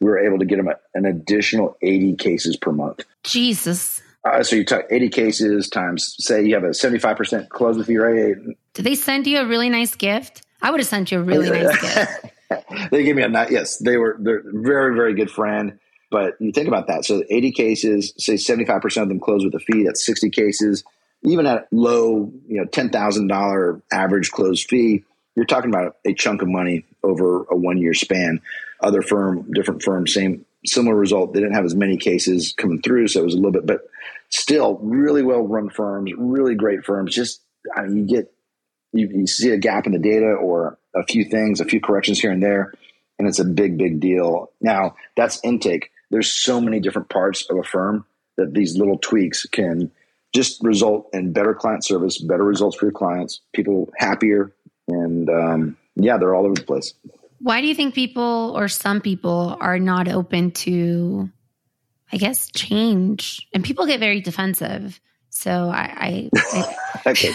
[0.00, 3.04] We were able to get them an additional 80 cases per month.
[3.22, 4.02] Jesus.
[4.24, 8.08] Uh, so you took 80 cases times, say you have a 75% close with your
[8.08, 8.34] AA.
[8.74, 10.42] Did they send you a really nice gift?
[10.62, 12.90] I would have sent you a really nice gift.
[12.90, 15.78] they gave me a nice, yes, they were, they're very, very good friend.
[16.10, 17.04] But you think about that.
[17.04, 19.84] So 80 cases, say 75% of them close with a fee.
[19.84, 20.82] That's 60 cases.
[21.22, 25.04] Even at low, you know, $10,000 average closed fee,
[25.36, 28.40] you're talking about a chunk of money over a one year span.
[28.80, 31.32] Other firm, different firms, same similar result.
[31.32, 33.88] They didn't have as many cases coming through, so it was a little bit, but
[34.28, 37.14] still really well run firms, really great firms.
[37.14, 37.42] Just
[37.76, 38.32] I mean, you get
[38.92, 42.20] you, you see a gap in the data or a few things, a few corrections
[42.20, 42.72] here and there,
[43.18, 44.50] and it's a big, big deal.
[44.60, 45.90] Now that's intake.
[46.10, 48.04] There's so many different parts of a firm
[48.36, 49.92] that these little tweaks can
[50.32, 54.52] just result in better client service, better results for your clients, people happier,
[54.88, 56.94] and um, yeah, they're all over the place.
[57.40, 61.30] Why do you think people or some people are not open to,
[62.12, 63.46] I guess, change?
[63.54, 65.00] And people get very defensive.
[65.30, 66.76] So I, I, I
[67.10, 67.32] okay,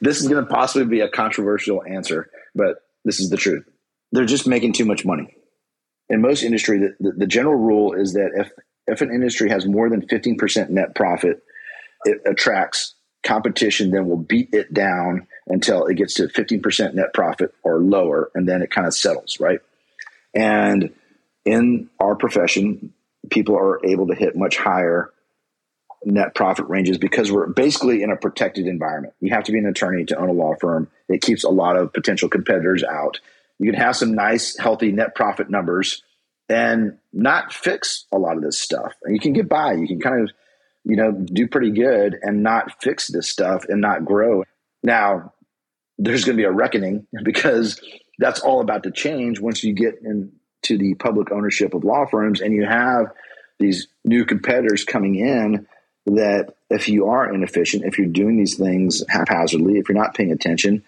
[0.00, 3.68] this is going to possibly be a controversial answer, but this is the truth.
[4.12, 5.36] They're just making too much money.
[6.08, 8.50] In most industry, the, the, the general rule is that if
[8.86, 11.42] if an industry has more than fifteen percent net profit,
[12.04, 13.90] it attracts competition.
[13.90, 18.48] Then will beat it down until it gets to 15% net profit or lower, and
[18.48, 19.60] then it kind of settles, right?
[20.34, 20.92] And
[21.44, 22.92] in our profession,
[23.30, 25.12] people are able to hit much higher
[26.04, 29.14] net profit ranges because we're basically in a protected environment.
[29.20, 30.88] You have to be an attorney to own a law firm.
[31.08, 33.20] It keeps a lot of potential competitors out.
[33.58, 36.02] You can have some nice, healthy net profit numbers
[36.48, 38.92] and not fix a lot of this stuff.
[39.02, 39.72] And you can get by.
[39.72, 40.30] You can kind of,
[40.86, 44.44] you know, do pretty good and not fix this stuff and not grow.
[44.84, 45.32] Now,
[45.98, 47.80] there's going to be a reckoning because
[48.18, 52.40] that's all about to change once you get into the public ownership of law firms
[52.40, 53.12] and you have
[53.58, 55.66] these new competitors coming in
[56.06, 60.30] that if you are inefficient, if you're doing these things haphazardly, if you're not paying
[60.30, 60.84] attention,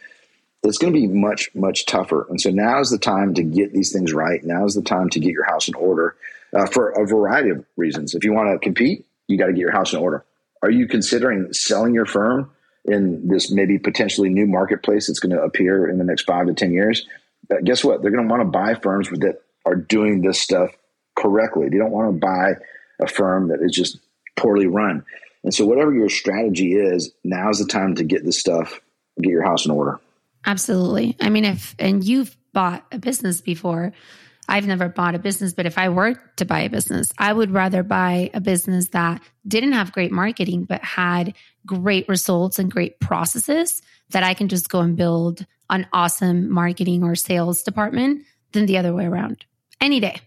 [0.62, 2.26] it's going to be much, much tougher.
[2.30, 4.42] And so now is the time to get these things right.
[4.44, 6.14] Now is the time to get your house in order
[6.54, 8.14] uh, for a variety of reasons.
[8.14, 10.24] If you want to compete, you got to get your house in order.
[10.62, 12.50] Are you considering selling your firm
[12.84, 16.54] in this maybe potentially new marketplace that's going to appear in the next five to
[16.54, 17.06] 10 years,
[17.50, 18.02] uh, guess what?
[18.02, 20.70] They're going to want to buy firms that are doing this stuff
[21.16, 21.68] correctly.
[21.68, 22.54] They don't want to buy
[23.00, 23.98] a firm that is just
[24.36, 25.04] poorly run.
[25.44, 28.80] And so, whatever your strategy is, now's the time to get this stuff,
[29.20, 30.00] get your house in order.
[30.44, 31.16] Absolutely.
[31.20, 33.92] I mean, if, and you've bought a business before,
[34.48, 37.50] I've never bought a business, but if I were to buy a business, I would
[37.50, 41.34] rather buy a business that didn't have great marketing, but had
[41.66, 47.04] great results and great processes that I can just go and build an awesome marketing
[47.04, 49.44] or sales department than the other way around
[49.80, 50.20] any day.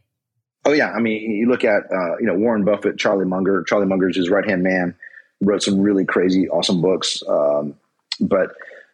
[0.66, 3.64] Oh yeah, I mean, you look at uh, you know Warren Buffett, Charlie Munger.
[3.64, 4.96] Charlie Munger is his right hand man.
[5.42, 7.24] Wrote some really crazy, awesome books.
[7.28, 7.74] Um,
[8.20, 8.52] but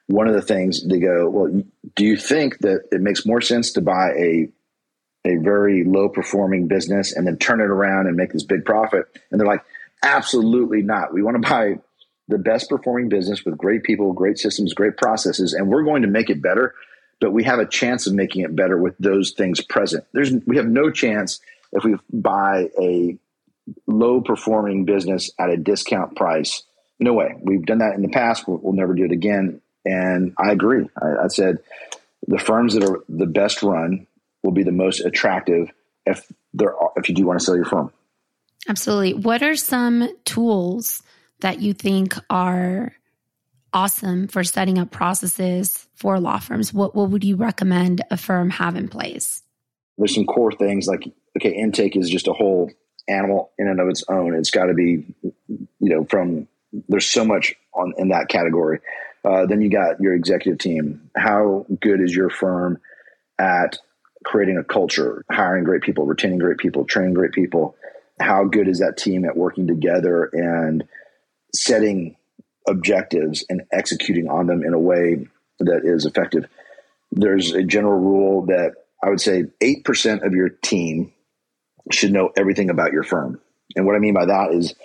[0.08, 1.64] one of the things they go, well,
[1.96, 4.50] do you think that it makes more sense to buy a
[5.28, 9.06] a very low performing business and then turn it around and make this big profit?
[9.32, 9.64] And they're like,
[10.04, 11.14] absolutely not.
[11.14, 11.80] We want to buy
[12.28, 16.08] the best performing business with great people, great systems, great processes, and we're going to
[16.08, 16.74] make it better.
[17.20, 20.06] But we have a chance of making it better with those things present.
[20.14, 21.40] There's we have no chance
[21.72, 23.18] if we buy a
[23.88, 26.64] low performing business at a discount price.
[27.00, 27.36] No way.
[27.42, 28.48] We've done that in the past.
[28.48, 29.62] We'll, we'll never do it again.
[29.86, 30.90] And I agree.
[31.02, 31.60] I, I said
[32.28, 34.07] the firms that are the best run
[34.48, 35.70] will be the most attractive
[36.06, 37.92] if there if you do want to sell your firm.
[38.70, 39.14] Absolutely.
[39.14, 41.04] What are some tools
[41.42, 42.94] that you think are
[43.74, 46.74] awesome for setting up processes for law firms?
[46.74, 49.44] What, what would you recommend a firm have in place?
[49.98, 51.04] There's some core things like,
[51.38, 52.72] okay, intake is just a whole
[53.10, 54.34] animal in and of its own.
[54.34, 55.04] It's got to be,
[55.48, 56.48] you know, from,
[56.88, 58.80] there's so much on in that category.
[59.26, 61.10] Uh, then you got your executive team.
[61.18, 62.80] How good is your firm
[63.38, 63.78] at
[64.28, 67.76] creating a culture, hiring great people, retaining great people, training great people?
[68.20, 70.84] How good is that team at working together and
[71.56, 72.18] setting
[72.68, 75.28] objectives and executing on them in a way
[75.60, 76.46] that is effective.
[77.12, 81.14] There's a general rule that I would say 8% of your team
[81.92, 83.40] should know everything about your firm.
[83.76, 84.76] And what I mean by that is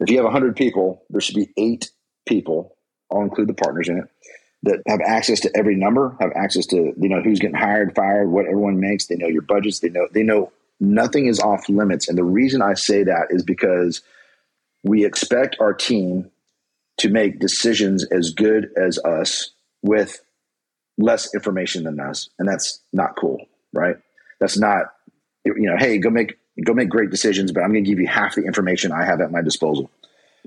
[0.00, 1.90] if you have 100 people, there should be eight
[2.26, 2.76] people,
[3.12, 4.04] I'll include the partners in it,
[4.64, 8.28] that have access to every number, have access to, you know, who's getting hired, fired,
[8.28, 9.06] what everyone makes.
[9.06, 9.80] They know your budgets.
[9.80, 12.08] They know, they know nothing is off limits.
[12.08, 14.02] And the reason I say that is because–
[14.84, 16.30] we expect our team
[16.98, 19.50] to make decisions as good as us
[19.82, 20.20] with
[20.98, 23.96] less information than us and that's not cool right
[24.40, 24.86] that's not
[25.44, 28.08] you know hey go make go make great decisions but i'm going to give you
[28.08, 29.88] half the information i have at my disposal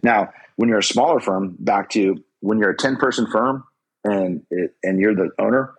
[0.04, 3.64] now when you're a smaller firm back to when you're a 10 person firm
[4.04, 5.74] and it, and you're the owner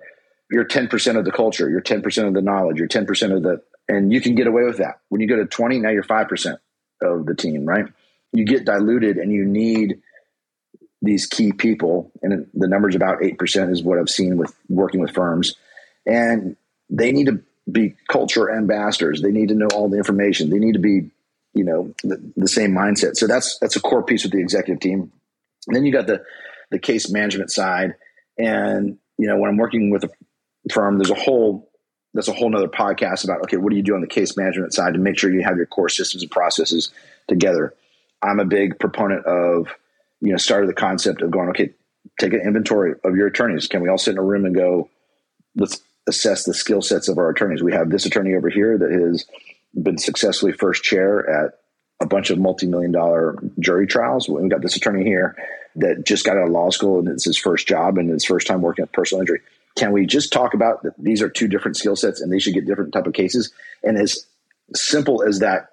[0.50, 4.12] you're 10% of the culture you're 10% of the knowledge you're 10% of the and
[4.12, 6.56] you can get away with that when you go to 20 now you're 5%
[7.02, 7.86] of the team right
[8.32, 10.00] you get diluted and you need
[11.04, 15.10] these key people and the numbers about 8% is what i've seen with working with
[15.12, 15.56] firms
[16.06, 16.56] and
[16.90, 19.22] they need to be culture ambassadors.
[19.22, 20.50] They need to know all the information.
[20.50, 21.10] They need to be,
[21.54, 23.16] you know, the, the same mindset.
[23.16, 25.12] So that's that's a core piece with the executive team.
[25.66, 26.24] And then you got the
[26.70, 27.94] the case management side,
[28.38, 30.10] and you know when I'm working with a
[30.72, 31.70] firm, there's a whole
[32.14, 34.74] that's a whole nother podcast about okay, what do you do on the case management
[34.74, 36.90] side to make sure you have your core systems and processes
[37.28, 37.74] together.
[38.22, 39.68] I'm a big proponent of
[40.20, 41.70] you know started the concept of going okay,
[42.20, 43.66] take an inventory of your attorneys.
[43.66, 44.90] Can we all sit in a room and go,
[45.56, 47.62] let's assess the skill sets of our attorneys.
[47.62, 49.26] We have this attorney over here that has
[49.74, 51.54] been successfully first chair at
[52.00, 54.28] a bunch of multi-million dollar jury trials.
[54.28, 55.36] We've got this attorney here
[55.76, 58.46] that just got out of law school and it's his first job and his first
[58.46, 59.40] time working at personal injury.
[59.76, 62.54] Can we just talk about that these are two different skill sets and they should
[62.54, 63.52] get different type of cases?
[63.82, 64.26] And as
[64.74, 65.70] simple as that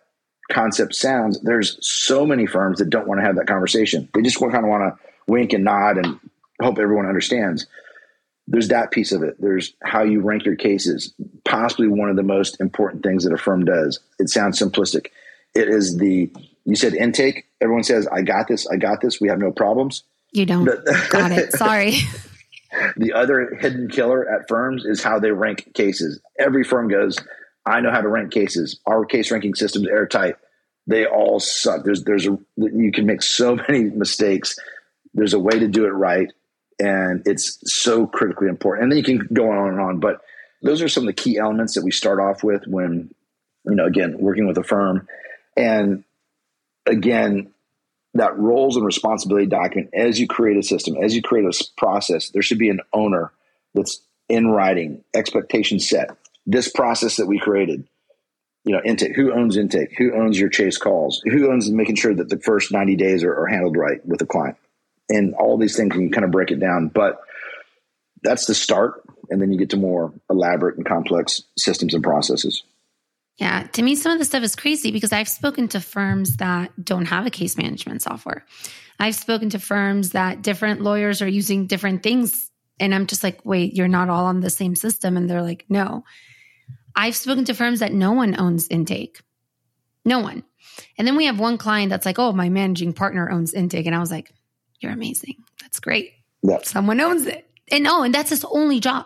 [0.51, 4.09] concept sounds, there's so many firms that don't want to have that conversation.
[4.13, 6.19] They just kind of want to wink and nod and
[6.61, 7.67] hope everyone understands.
[8.47, 9.39] There's that piece of it.
[9.39, 11.13] There's how you rank your cases,
[11.45, 13.99] possibly one of the most important things that a firm does.
[14.17, 15.07] It sounds simplistic.
[15.53, 16.31] It is the,
[16.65, 17.45] you said intake.
[17.61, 20.03] Everyone says, I got this, I got this, we have no problems.
[20.31, 20.65] You don't.
[21.09, 21.53] got it.
[21.53, 21.95] Sorry.
[22.97, 26.21] The other hidden killer at firms is how they rank cases.
[26.37, 27.17] Every firm goes,
[27.65, 28.79] I know how to rank cases.
[28.85, 30.35] Our case ranking system's airtight.
[30.87, 31.83] They all suck.
[31.83, 34.55] There's there's a you can make so many mistakes.
[35.13, 36.31] There's a way to do it right,
[36.79, 38.83] and it's so critically important.
[38.83, 39.99] And then you can go on and on.
[39.99, 40.21] But
[40.63, 43.13] those are some of the key elements that we start off with when,
[43.65, 45.07] you know, again, working with a firm.
[45.55, 46.03] And
[46.89, 47.51] again,
[48.15, 52.29] that roles and responsibility document as you create a system, as you create a process,
[52.31, 53.31] there should be an owner
[53.73, 56.15] that's in writing, expectation set.
[56.45, 57.87] This process that we created,
[58.63, 59.95] you know, intake, who owns intake?
[59.97, 61.21] Who owns your chase calls?
[61.25, 64.25] Who owns making sure that the first 90 days are, are handled right with the
[64.25, 64.57] client?
[65.07, 66.87] And all these things can kind of break it down.
[66.87, 67.19] But
[68.21, 69.03] that's the start.
[69.29, 72.63] And then you get to more elaborate and complex systems and processes.
[73.39, 76.71] Yeah, to me, some of the stuff is crazy because I've spoken to firms that
[76.83, 78.45] don't have a case management software.
[78.99, 82.51] I've spoken to firms that different lawyers are using different things.
[82.81, 85.15] And I'm just like, wait, you're not all on the same system.
[85.15, 86.03] And they're like, no.
[86.97, 89.21] I've spoken to firms that no one owns intake.
[90.03, 90.43] No one.
[90.97, 93.85] And then we have one client that's like, oh, my managing partner owns intake.
[93.85, 94.33] And I was like,
[94.81, 95.35] you're amazing.
[95.61, 96.11] That's great.
[96.43, 96.59] Yeah.
[96.63, 97.49] Someone owns it.
[97.71, 99.05] And oh, and that's his only job.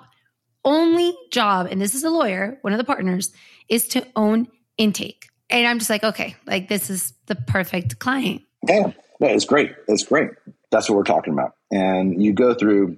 [0.66, 1.68] Only job.
[1.70, 3.32] And this is a lawyer, one of the partners
[3.70, 4.48] is to own
[4.78, 5.28] intake.
[5.50, 8.42] And I'm just like, okay, like this is the perfect client.
[8.68, 9.74] Yeah, it's great.
[9.88, 10.32] It's great.
[10.72, 11.56] That's what we're talking about.
[11.72, 12.98] And you go through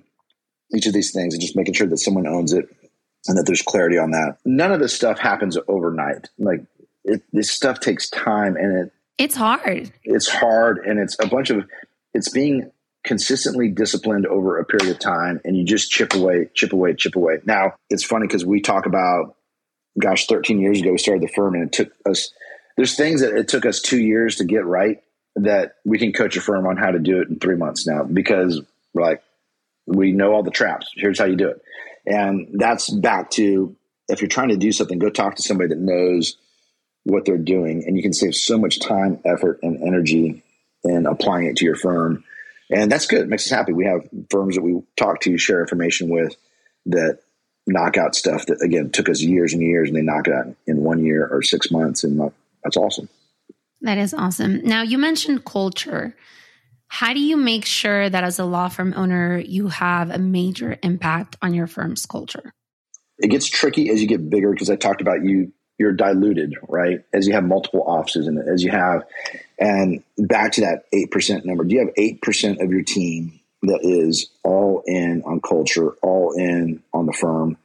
[0.74, 2.66] each of these things and just making sure that someone owns it
[3.28, 4.38] and that there's clarity on that.
[4.46, 6.30] None of this stuff happens overnight.
[6.38, 6.62] Like
[7.04, 9.92] it, this stuff takes time and it it's hard.
[10.04, 11.66] It's hard and it's a bunch of
[12.14, 12.72] it's being
[13.06, 17.16] consistently disciplined over a period of time and you just chip away, chip away, chip
[17.16, 17.38] away.
[17.46, 19.36] Now, it's funny because we talk about
[20.00, 22.32] gosh, 13 years ago, we started the firm and it took us,
[22.78, 25.02] there's things that it took us two years to get right
[25.38, 28.04] that we can coach a firm on how to do it in three months now
[28.04, 28.62] because
[28.94, 29.22] we're like,
[29.86, 30.88] we know all the traps.
[30.96, 31.62] Here's how you do it.
[32.06, 33.76] And that's back to
[34.08, 36.38] if you're trying to do something, go talk to somebody that knows
[37.04, 40.44] what they're doing and you can save so much time, effort, and energy
[40.84, 42.24] in applying it to your firm.
[42.70, 43.22] And that's good.
[43.22, 43.74] It makes us happy.
[43.74, 46.36] We have firms that we talk to, share information with
[46.88, 47.20] that
[47.68, 50.56] knock out stuff that again took us years and years and they knock it out
[50.68, 52.30] in one year or six months and uh,
[52.64, 53.10] that's awesome
[53.82, 56.16] that is awesome now you mentioned culture
[56.88, 60.78] how do you make sure that as a law firm owner you have a major
[60.84, 62.54] impact on your firm's culture
[63.18, 67.04] it gets tricky as you get bigger because i talked about you you're diluted right
[67.14, 69.04] as you have multiple offices and as you have
[69.60, 74.30] and back to that 8% number do you have 8% of your team that is
[74.44, 77.58] all in on culture, all in on the firm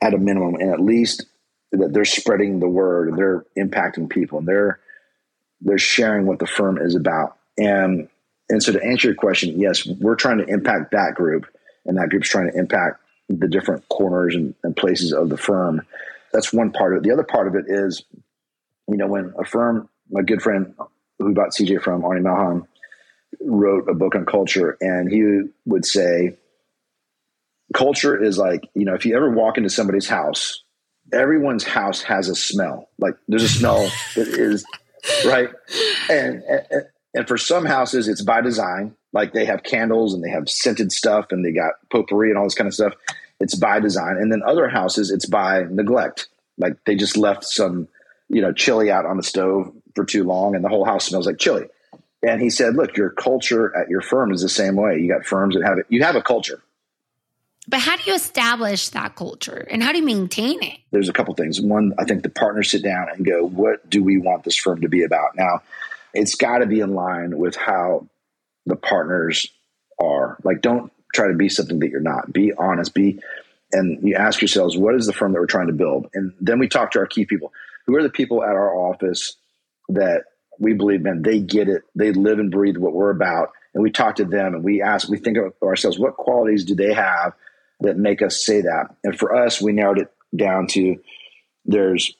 [0.00, 1.26] at a minimum, and at least
[1.72, 4.80] that they're spreading the word and they're impacting people and they're
[5.60, 7.36] they're sharing what the firm is about.
[7.56, 8.08] And
[8.48, 11.46] and so to answer your question, yes, we're trying to impact that group,
[11.84, 15.82] and that group's trying to impact the different corners and, and places of the firm.
[16.32, 17.06] That's one part of it.
[17.06, 18.04] The other part of it is,
[18.88, 20.74] you know, when a firm, my good friend
[21.18, 22.66] who bought CJ from Arnie Malham,
[23.40, 26.36] wrote a book on culture, and he would say,
[27.74, 30.62] culture is like, you know, if you ever walk into somebody's house,
[31.12, 32.88] everyone's house has a smell.
[32.98, 34.64] Like there's a smell that is
[35.26, 35.50] right.
[36.10, 38.94] And, and, and for some houses, it's by design.
[39.12, 42.44] Like they have candles and they have scented stuff and they got potpourri and all
[42.44, 42.94] this kind of stuff.
[43.40, 44.16] It's by design.
[44.16, 46.28] And then other houses, it's by neglect.
[46.56, 47.88] Like they just left some,
[48.28, 51.26] you know, chili out on the stove for too long and the whole house smells
[51.26, 51.66] like chili.
[52.22, 54.98] And he said, look, your culture at your firm is the same way.
[54.98, 55.86] You got firms that have it.
[55.88, 56.60] You have a culture.
[57.68, 60.78] But how do you establish that culture and how do you maintain it?
[60.90, 61.60] There's a couple things.
[61.60, 64.80] One, I think the partners sit down and go, what do we want this firm
[64.80, 65.36] to be about?
[65.36, 65.62] Now,
[66.14, 68.08] it's got to be in line with how
[68.64, 69.46] the partners
[70.00, 70.38] are.
[70.42, 72.32] Like, don't try to be something that you're not.
[72.32, 72.94] Be honest.
[72.94, 73.20] Be,
[73.72, 76.08] and you ask yourselves, what is the firm that we're trying to build?
[76.14, 77.52] And then we talk to our key people.
[77.86, 79.36] Who are the people at our office
[79.88, 80.24] that
[80.58, 81.82] we believe, man, they get it.
[81.94, 83.52] They live and breathe what we're about.
[83.74, 86.74] And we talk to them and we ask, we think of ourselves, what qualities do
[86.74, 87.32] they have
[87.80, 88.94] that make us say that?
[89.04, 90.96] And for us, we narrowed it down to
[91.64, 92.12] there's,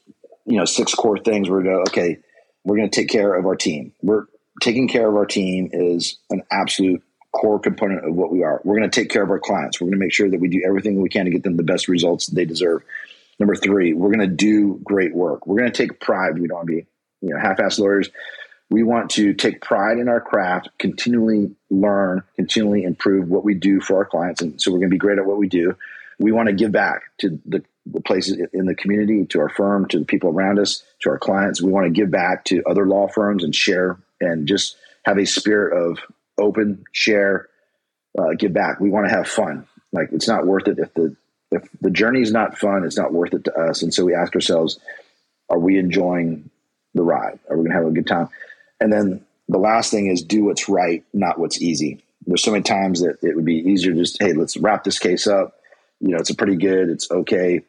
[0.47, 2.19] you know, six core things where we go, okay,
[2.65, 3.93] we're going to take care of our team.
[4.03, 4.27] We're
[4.61, 7.03] taking care of our team is an absolute
[7.33, 8.61] core component of what we are.
[8.65, 9.81] We're going to take care of our clients.
[9.81, 11.63] We're going to make sure that we do everything we can to get them the
[11.63, 12.83] best results they deserve.
[13.39, 15.47] Number three, we're going to do great work.
[15.47, 16.39] We're going to take pride.
[16.39, 16.87] We don't want to be,
[17.21, 18.11] you know, half-ass lawyers.
[18.71, 23.81] We want to take pride in our craft, continually learn, continually improve what we do
[23.81, 24.43] for our clients.
[24.43, 25.77] And so we're going to be great at what we do.
[26.19, 29.87] We want to give back to the, the places in the community, to our firm,
[29.89, 31.63] to the people around us, to our clients.
[31.63, 35.25] We want to give back to other law firms and share and just have a
[35.25, 35.99] spirit of
[36.39, 37.49] open, share,
[38.19, 38.81] uh, give back.
[38.81, 39.67] We want to have fun.
[39.93, 41.17] Like it's not worth it if the
[41.51, 43.83] if the journey is not fun, it's not worth it to us.
[43.83, 44.79] And so we ask ourselves,
[45.49, 46.51] are we enjoying
[46.95, 47.39] the ride?
[47.49, 48.29] Are we going to have a good time?
[48.81, 52.05] And then the last thing is do what's right, not what's easy.
[52.27, 54.99] There's so many times that it would be easier to just, hey, let's wrap this
[54.99, 55.55] case up.
[56.01, 57.63] You know, it's a pretty good, it's okay.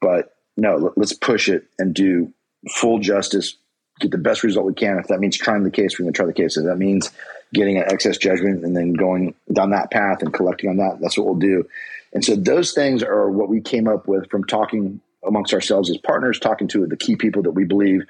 [0.00, 2.32] But no, let's push it and do
[2.70, 3.56] full justice,
[4.00, 4.98] get the best result we can.
[4.98, 6.56] If that means trying the case, we're going to try the case.
[6.56, 7.10] If that means
[7.52, 11.16] getting an excess judgment and then going down that path and collecting on that, that's
[11.16, 11.68] what we'll do.
[12.12, 15.96] And so those things are what we came up with from talking amongst ourselves as
[15.98, 18.02] partners, talking to the key people that we believe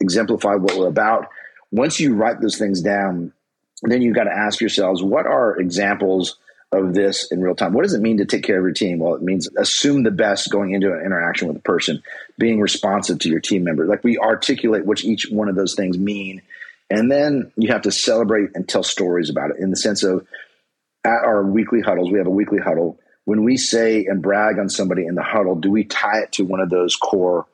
[0.00, 1.28] exemplify what we're about
[1.72, 3.32] once you write those things down,
[3.82, 6.36] then you've got to ask yourselves, what are examples
[6.70, 7.72] of this in real time?
[7.72, 8.98] What does it mean to take care of your team?
[8.98, 12.02] Well, it means assume the best going into an interaction with a person,
[12.38, 13.86] being responsive to your team member.
[13.86, 16.42] Like we articulate what each one of those things mean.
[16.92, 20.26] And then you have to celebrate and tell stories about it in the sense of
[21.04, 23.00] at our weekly huddles, we have a weekly huddle.
[23.24, 26.44] When we say and brag on somebody in the huddle, do we tie it to
[26.44, 27.46] one of those core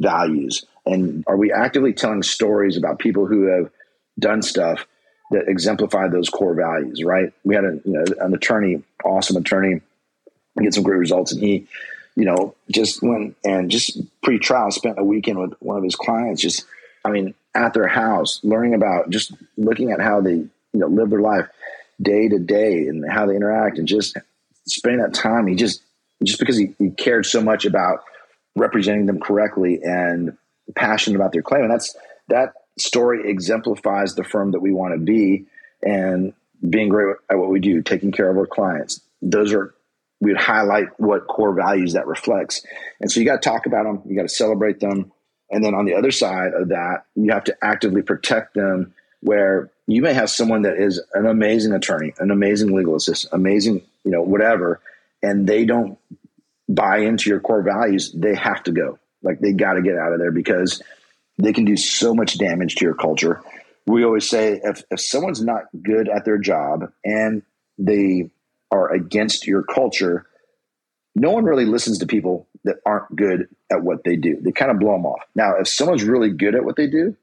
[0.00, 0.66] values?
[0.84, 3.70] And are we actively telling stories about people who have
[4.18, 4.84] done stuff
[5.30, 7.32] that exemplify those core values, right?
[7.44, 9.82] We had a, you know, an attorney, awesome attorney,
[10.60, 11.30] get some great results.
[11.30, 11.68] And he,
[12.16, 15.94] you know, just went and just pre trial spent a weekend with one of his
[15.94, 16.64] clients, just,
[17.04, 21.10] I mean, at their house, learning about just looking at how they, you know, live
[21.10, 21.46] their life
[22.00, 24.16] day to day and how they interact and just
[24.66, 25.46] spending that time.
[25.46, 25.82] He just,
[26.24, 28.04] just because he, he cared so much about
[28.56, 30.36] representing them correctly and
[30.74, 31.62] passionate about their claim.
[31.62, 31.96] And that's
[32.28, 35.46] that story exemplifies the firm that we want to be
[35.82, 36.32] and
[36.68, 39.00] being great at what we do, taking care of our clients.
[39.22, 39.74] Those are
[40.20, 42.64] we'd highlight what core values that reflects.
[43.00, 45.12] And so you got to talk about them, you got to celebrate them.
[45.50, 49.70] And then on the other side of that, you have to actively protect them where
[49.86, 54.10] you may have someone that is an amazing attorney, an amazing legal assistant, amazing, you
[54.10, 54.80] know, whatever,
[55.22, 55.98] and they don't
[56.68, 58.98] buy into your core values, they have to go.
[59.22, 60.82] Like they got to get out of there because
[61.38, 63.42] they can do so much damage to your culture.
[63.86, 67.42] We always say if, if someone's not good at their job and
[67.76, 68.30] they
[68.70, 70.26] are against your culture,
[71.14, 74.38] no one really listens to people that aren't good at what they do.
[74.40, 75.22] They kind of blow them off.
[75.34, 77.16] Now, if someone's really good at what they do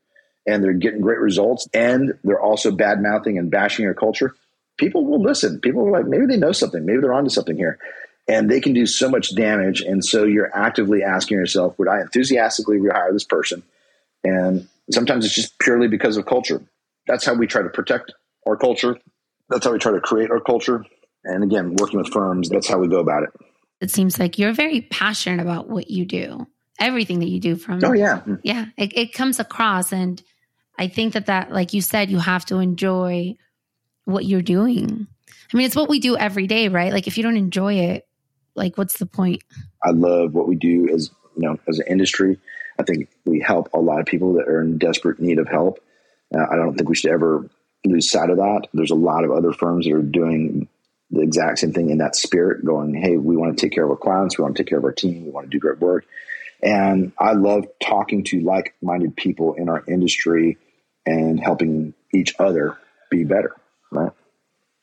[0.45, 4.35] and they're getting great results and they're also bad mouthing and bashing your culture,
[4.77, 5.59] people will listen.
[5.59, 6.85] People are like, maybe they know something.
[6.85, 7.77] Maybe they're onto something here
[8.27, 9.81] and they can do so much damage.
[9.81, 13.63] And so you're actively asking yourself, would I enthusiastically rehire this person?
[14.23, 16.61] And sometimes it's just purely because of culture.
[17.07, 18.13] That's how we try to protect
[18.45, 18.97] our culture.
[19.49, 20.83] That's how we try to create our culture.
[21.23, 23.29] And again, working with firms, that's how we go about it.
[23.80, 26.47] It seems like you're very passionate about what you do,
[26.80, 27.80] everything that you do from.
[27.84, 28.21] Oh, yeah.
[28.43, 28.65] Yeah.
[28.78, 29.93] It, it comes across.
[29.93, 30.21] And
[30.80, 33.36] I think that that, like you said, you have to enjoy
[34.05, 35.07] what you're doing.
[35.53, 36.91] I mean, it's what we do every day, right?
[36.91, 38.07] Like if you don't enjoy it,
[38.55, 39.43] like, what's the point?
[39.84, 42.39] I love what we do as you know as an industry.
[42.80, 45.80] I think we help a lot of people that are in desperate need of help.
[46.36, 47.47] Uh, I don't think we should ever
[47.86, 48.67] lose sight of that.
[48.73, 50.67] There's a lot of other firms that are doing
[51.11, 53.91] the exact same thing in that spirit, going, "Hey, we want to take care of
[53.91, 54.37] our clients.
[54.37, 55.25] We want to take care of our team.
[55.25, 56.05] We want to do great work."
[56.61, 60.57] And I love talking to like-minded people in our industry
[61.05, 62.77] and helping each other
[63.09, 63.55] be better,
[63.91, 64.11] right?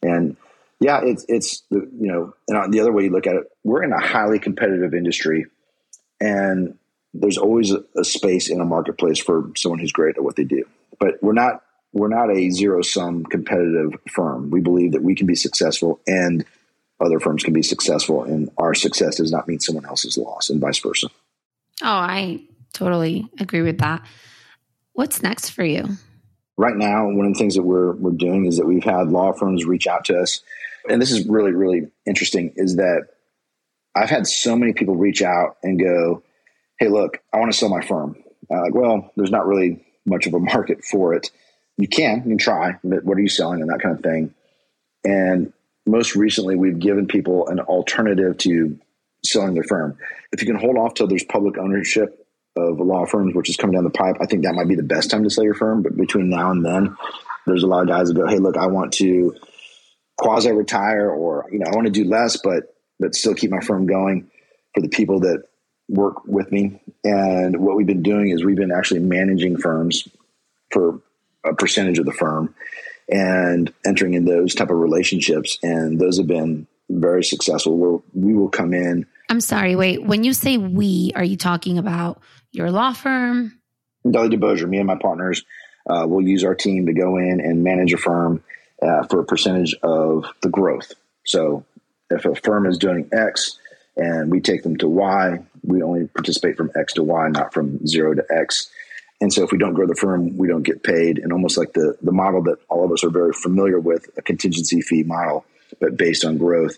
[0.02, 0.36] And
[0.80, 3.92] yeah, it's it's you know, and the other way you look at it, we're in
[3.92, 5.46] a highly competitive industry,
[6.20, 6.78] and
[7.12, 10.44] there's always a, a space in a marketplace for someone who's great at what they
[10.44, 10.64] do.
[10.98, 11.62] But we're not
[11.94, 14.50] we're not a zero sum competitive firm.
[14.50, 16.44] We believe that we can be successful and
[17.00, 20.60] other firms can be successful and our success does not mean someone else's loss and
[20.60, 21.08] vice versa.
[21.82, 22.42] Oh, I
[22.72, 24.02] totally agree with that.
[24.92, 25.88] What's next for you?
[26.56, 29.32] Right now, one of the things that we're we're doing is that we've had law
[29.32, 30.40] firms reach out to us,
[30.88, 32.52] and this is really really interesting.
[32.54, 33.08] Is that
[33.92, 36.22] I've had so many people reach out and go,
[36.78, 40.28] "Hey, look, I want to sell my firm." Uh, like, well, there's not really much
[40.28, 41.32] of a market for it.
[41.76, 44.34] You can, you can try, but what are you selling and that kind of thing.
[45.04, 45.52] And
[45.86, 48.78] most recently, we've given people an alternative to
[49.24, 49.98] selling their firm.
[50.32, 53.74] If you can hold off till there's public ownership of law firms, which is coming
[53.74, 55.82] down the pipe, I think that might be the best time to sell your firm.
[55.82, 56.96] But between now and then,
[57.46, 59.34] there's a lot of guys that go, "Hey, look, I want to
[60.16, 63.60] quasi retire, or you know, I want to do less, but but still keep my
[63.60, 64.30] firm going
[64.74, 65.42] for the people that
[65.88, 70.08] work with me." And what we've been doing is we've been actually managing firms
[70.70, 71.00] for
[71.44, 72.54] a percentage of the firm
[73.08, 77.76] and entering in those type of relationships, and those have been very successful.
[77.76, 79.06] Where we will come in.
[79.28, 79.76] I'm sorry.
[79.76, 80.02] Wait.
[80.02, 82.20] When you say we, are you talking about
[82.52, 83.58] your law firm?
[84.08, 85.44] Dudley DeBosier, me and my partners
[85.88, 88.42] uh, will use our team to go in and manage a firm
[88.82, 90.92] uh, for a percentage of the growth.
[91.24, 91.64] So
[92.10, 93.58] if a firm is doing X
[93.96, 97.86] and we take them to Y, we only participate from X to Y, not from
[97.86, 98.70] zero to X.
[99.24, 101.18] And so if we don't grow the firm, we don't get paid.
[101.18, 104.22] And almost like the, the model that all of us are very familiar with, a
[104.22, 105.46] contingency fee model,
[105.80, 106.76] but based on growth.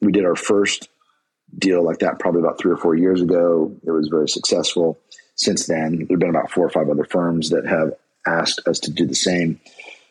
[0.00, 0.88] We did our first
[1.58, 3.74] deal like that probably about three or four years ago.
[3.84, 5.00] It was very successful.
[5.34, 8.78] Since then, there have been about four or five other firms that have asked us
[8.80, 9.60] to do the same.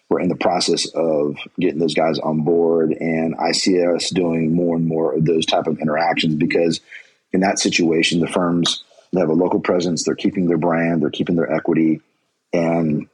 [0.09, 4.53] We're in the process of getting those guys on board, and I see us doing
[4.53, 6.82] more and more of those type of interactions because
[7.32, 10.03] in that situation, the firms they have a local presence.
[10.03, 11.01] They're keeping their brand.
[11.01, 12.01] They're keeping their equity,
[12.53, 13.07] and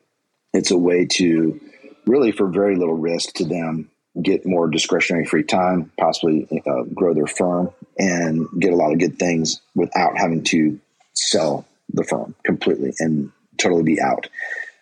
[0.54, 1.60] it's a way to
[2.06, 3.90] really, for very little risk to them,
[4.22, 9.00] get more discretionary free time, possibly uh, grow their firm, and get a lot of
[9.00, 10.80] good things without having to
[11.14, 14.30] sell the firm completely and totally be out.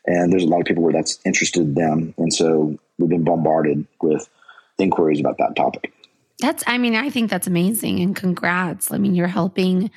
[0.05, 3.87] And there's a lot of people where that's interested them, and so we've been bombarded
[4.01, 4.29] with
[4.77, 5.93] inquiries about that topic.
[6.39, 8.91] That's, I mean, I think that's amazing, and congrats.
[8.91, 9.91] I mean, you're helping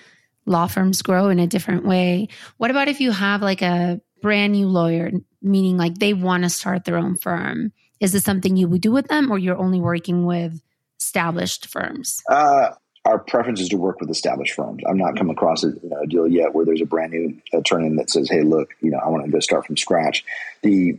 [0.47, 2.29] law firms grow in a different way.
[2.57, 5.11] What about if you have like a brand new lawyer,
[5.43, 7.73] meaning like they want to start their own firm?
[8.01, 10.61] Is this something you would do with them or you're only working with
[11.01, 12.23] established firms?
[12.31, 12.71] Uh,
[13.05, 14.83] our preference is to work with established firms.
[14.89, 17.41] I'm not come across a, you know, a deal yet where there's a brand new
[17.53, 20.25] attorney that says, "Hey, look, you know, I want to start from scratch."
[20.63, 20.99] The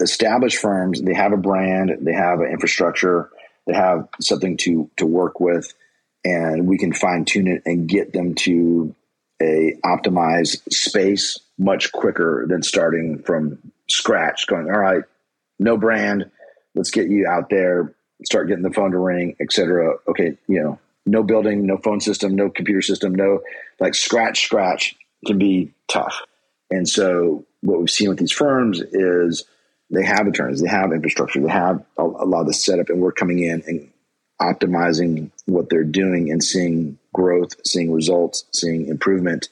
[0.00, 3.30] established firms, they have a brand, they have an infrastructure,
[3.66, 5.74] they have something to to work with
[6.24, 8.94] and we can fine tune it and get them to
[9.42, 13.58] a optimized space much quicker than starting from
[13.88, 15.04] scratch going all right
[15.58, 16.30] no brand.
[16.74, 17.94] Let's get you out there
[18.24, 22.36] start getting the phone to ring etc okay you know no building no phone system
[22.36, 23.40] no computer system no
[23.80, 24.94] like scratch scratch
[25.26, 26.22] can be tough.
[26.70, 29.44] And so what we've seen with these firms is
[29.90, 33.00] they have attorneys they have infrastructure they have a, a lot of the setup and
[33.00, 33.90] we're coming in and
[34.40, 39.48] optimizing what they're doing and seeing growth, seeing results, seeing improvement,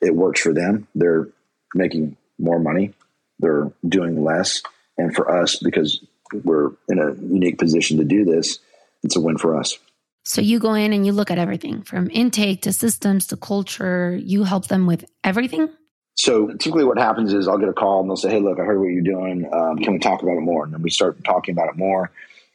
[0.00, 0.86] it works for them.
[0.94, 1.28] They're
[1.74, 2.94] making more money,
[3.38, 4.62] they're doing less.
[4.96, 6.04] And for us, because
[6.44, 8.58] we're in a unique position to do this,
[9.02, 9.78] it's a win for us.
[10.24, 14.14] So you go in and you look at everything from intake to systems to culture.
[14.22, 15.70] You help them with everything.
[16.16, 18.64] So typically, what happens is I'll get a call and they'll say, "Hey, look, I
[18.64, 19.48] heard what you're doing.
[19.52, 22.10] Um, can we talk about it more?" And then we start talking about it more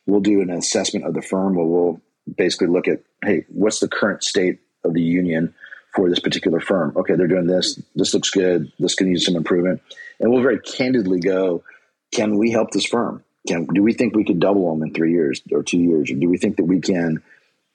[0.06, 2.02] we'll do an assessment of the firm where we'll
[2.38, 5.54] basically look at, hey, what's the current state of the union
[5.96, 6.94] for this particular firm?
[6.96, 7.82] Okay, they're doing this.
[7.96, 8.72] This looks good.
[8.80, 9.82] This can use some improvement.
[10.20, 11.64] And we'll very candidly go,
[12.12, 13.24] can we help this firm?
[13.48, 16.12] Can do we think we could double them in three years or two years?
[16.12, 17.22] Or do we think that we can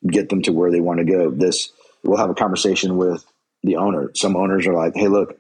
[0.07, 1.31] get them to where they want to go?
[1.31, 1.71] This
[2.03, 3.25] we'll have a conversation with
[3.63, 4.11] the owner.
[4.15, 5.39] Some owners are like, hey, look,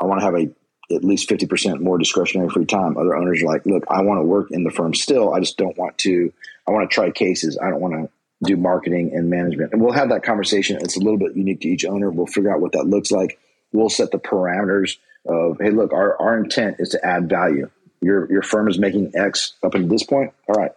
[0.00, 0.50] I want to have a
[0.90, 2.96] at least 50% more discretionary free time.
[2.96, 5.32] Other owners are like, look, I want to work in the firm still.
[5.32, 6.32] I just don't want to,
[6.66, 7.58] I want to try cases.
[7.60, 8.10] I don't want to
[8.44, 9.72] do marketing and management.
[9.72, 10.76] And we'll have that conversation.
[10.80, 12.10] It's a little bit unique to each owner.
[12.10, 13.38] We'll figure out what that looks like.
[13.72, 17.70] We'll set the parameters of, hey, look, our, our intent is to add value.
[18.00, 20.32] Your, your firm is making X up until this point.
[20.48, 20.72] All right.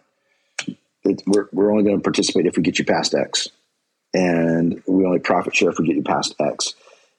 [1.04, 3.48] It, we're, we're only going to participate if we get you past X.
[4.14, 6.74] And we only profit share if we get you past X.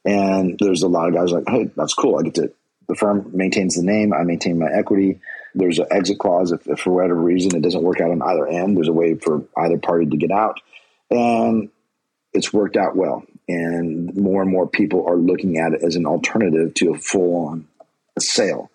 [0.05, 2.17] And there's a lot of guys like, hey, that's cool.
[2.17, 2.53] I get to
[2.87, 4.13] the firm maintains the name.
[4.13, 5.19] I maintain my equity.
[5.53, 8.47] There's an exit clause if, if, for whatever reason it doesn't work out on either
[8.47, 8.77] end.
[8.77, 10.59] There's a way for either party to get out,
[11.09, 11.69] and
[12.33, 13.23] it's worked out well.
[13.47, 17.67] And more and more people are looking at it as an alternative to a full-on
[18.19, 18.69] sale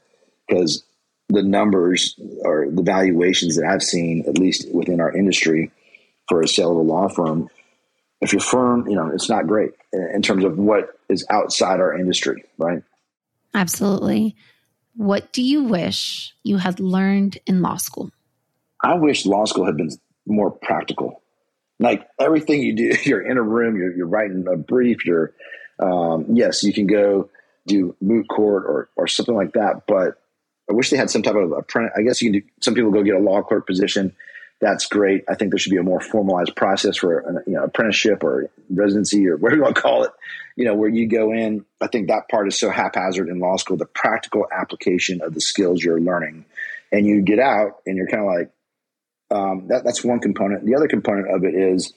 [0.48, 0.82] because
[1.28, 5.70] the numbers or the valuations that I've seen, at least within our industry,
[6.28, 7.48] for a sale of a law firm.
[8.20, 11.94] If your firm, you know, it's not great in terms of what is outside our
[11.94, 12.82] industry, right?
[13.54, 14.36] Absolutely.
[14.94, 18.10] What do you wish you had learned in law school?
[18.82, 19.90] I wish law school had been
[20.26, 21.22] more practical.
[21.78, 25.32] Like everything you do, you're in a room, you're, you're writing a brief, you're,
[25.78, 27.30] um, yes, you can go
[27.66, 30.18] do moot court or, or something like that, but
[30.68, 31.92] I wish they had some type of apprentice.
[31.96, 34.14] I guess you can do, some people go get a law clerk position.
[34.62, 35.24] That's great.
[35.28, 38.48] I think there should be a more formalized process for an you know, apprenticeship or
[38.70, 40.12] residency or whatever you want to call it,
[40.54, 41.64] you know, where you go in.
[41.80, 45.40] I think that part is so haphazard in law school, the practical application of the
[45.40, 46.44] skills you're learning.
[46.92, 48.50] And you get out and you're kind of like,
[49.36, 50.64] um, that, that's one component.
[50.64, 51.92] The other component of it is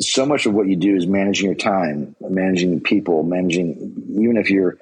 [0.00, 4.50] so much of what you do is managing your time, managing people, managing, even if
[4.50, 4.78] you're,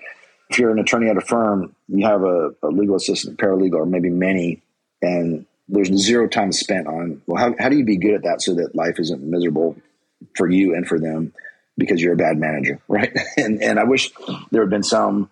[0.50, 3.86] if you're an attorney at a firm, you have a, a legal assistant, paralegal, or
[3.86, 4.60] maybe many,
[5.00, 8.42] and there's zero time spent on, well, how, how do you be good at that
[8.42, 9.76] so that life isn't miserable
[10.36, 11.32] for you and for them
[11.78, 13.16] because you're a bad manager, right?
[13.36, 14.12] and, and I wish
[14.50, 15.30] there had been some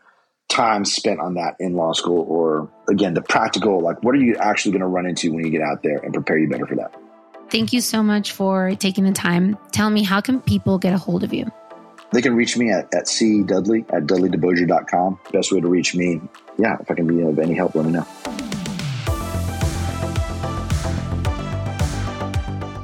[0.51, 4.35] time spent on that in law school or again the practical like what are you
[4.35, 6.75] actually going to run into when you get out there and prepare you better for
[6.75, 6.93] that?
[7.51, 9.57] Thank you so much for taking the time.
[9.73, 11.51] Tell me how can people get a hold of you?
[12.13, 16.21] They can reach me at, at c dudley at dudleydebosier.com best way to reach me.
[16.59, 18.60] Yeah if i can be of any help let me know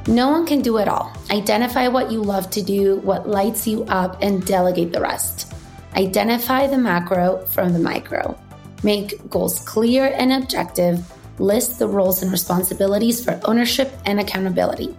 [0.07, 1.11] No one can do it all.
[1.29, 5.53] Identify what you love to do, what lights you up, and delegate the rest.
[5.97, 8.39] Identify the macro from the micro.
[8.83, 11.03] Make goals clear and objective.
[11.39, 14.95] List the roles and responsibilities for ownership and accountability.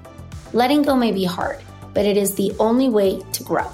[0.52, 1.58] Letting go may be hard,
[1.94, 3.70] but it is the only way to grow.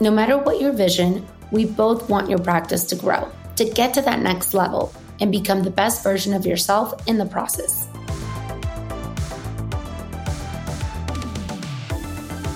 [0.00, 4.02] No matter what your vision, we both want your practice to grow, to get to
[4.02, 7.88] that next level, and become the best version of yourself in the process.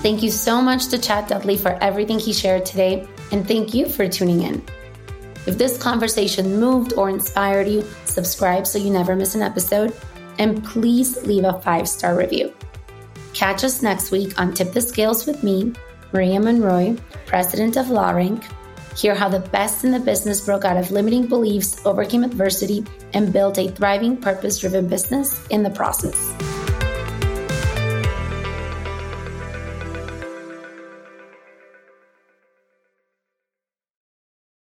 [0.01, 3.87] Thank you so much to Chad Dudley for everything he shared today and thank you
[3.87, 4.63] for tuning in.
[5.45, 9.95] If this conversation moved or inspired you, subscribe so you never miss an episode,
[10.39, 12.51] and please leave a five star review.
[13.33, 15.71] Catch us next week on Tip the Scales with me,
[16.13, 16.97] Maria Monroy,
[17.27, 18.43] president of LawRank.
[18.97, 22.83] Hear how the best in the business broke out of limiting beliefs, overcame adversity,
[23.13, 26.60] and built a thriving, purpose driven business in the process.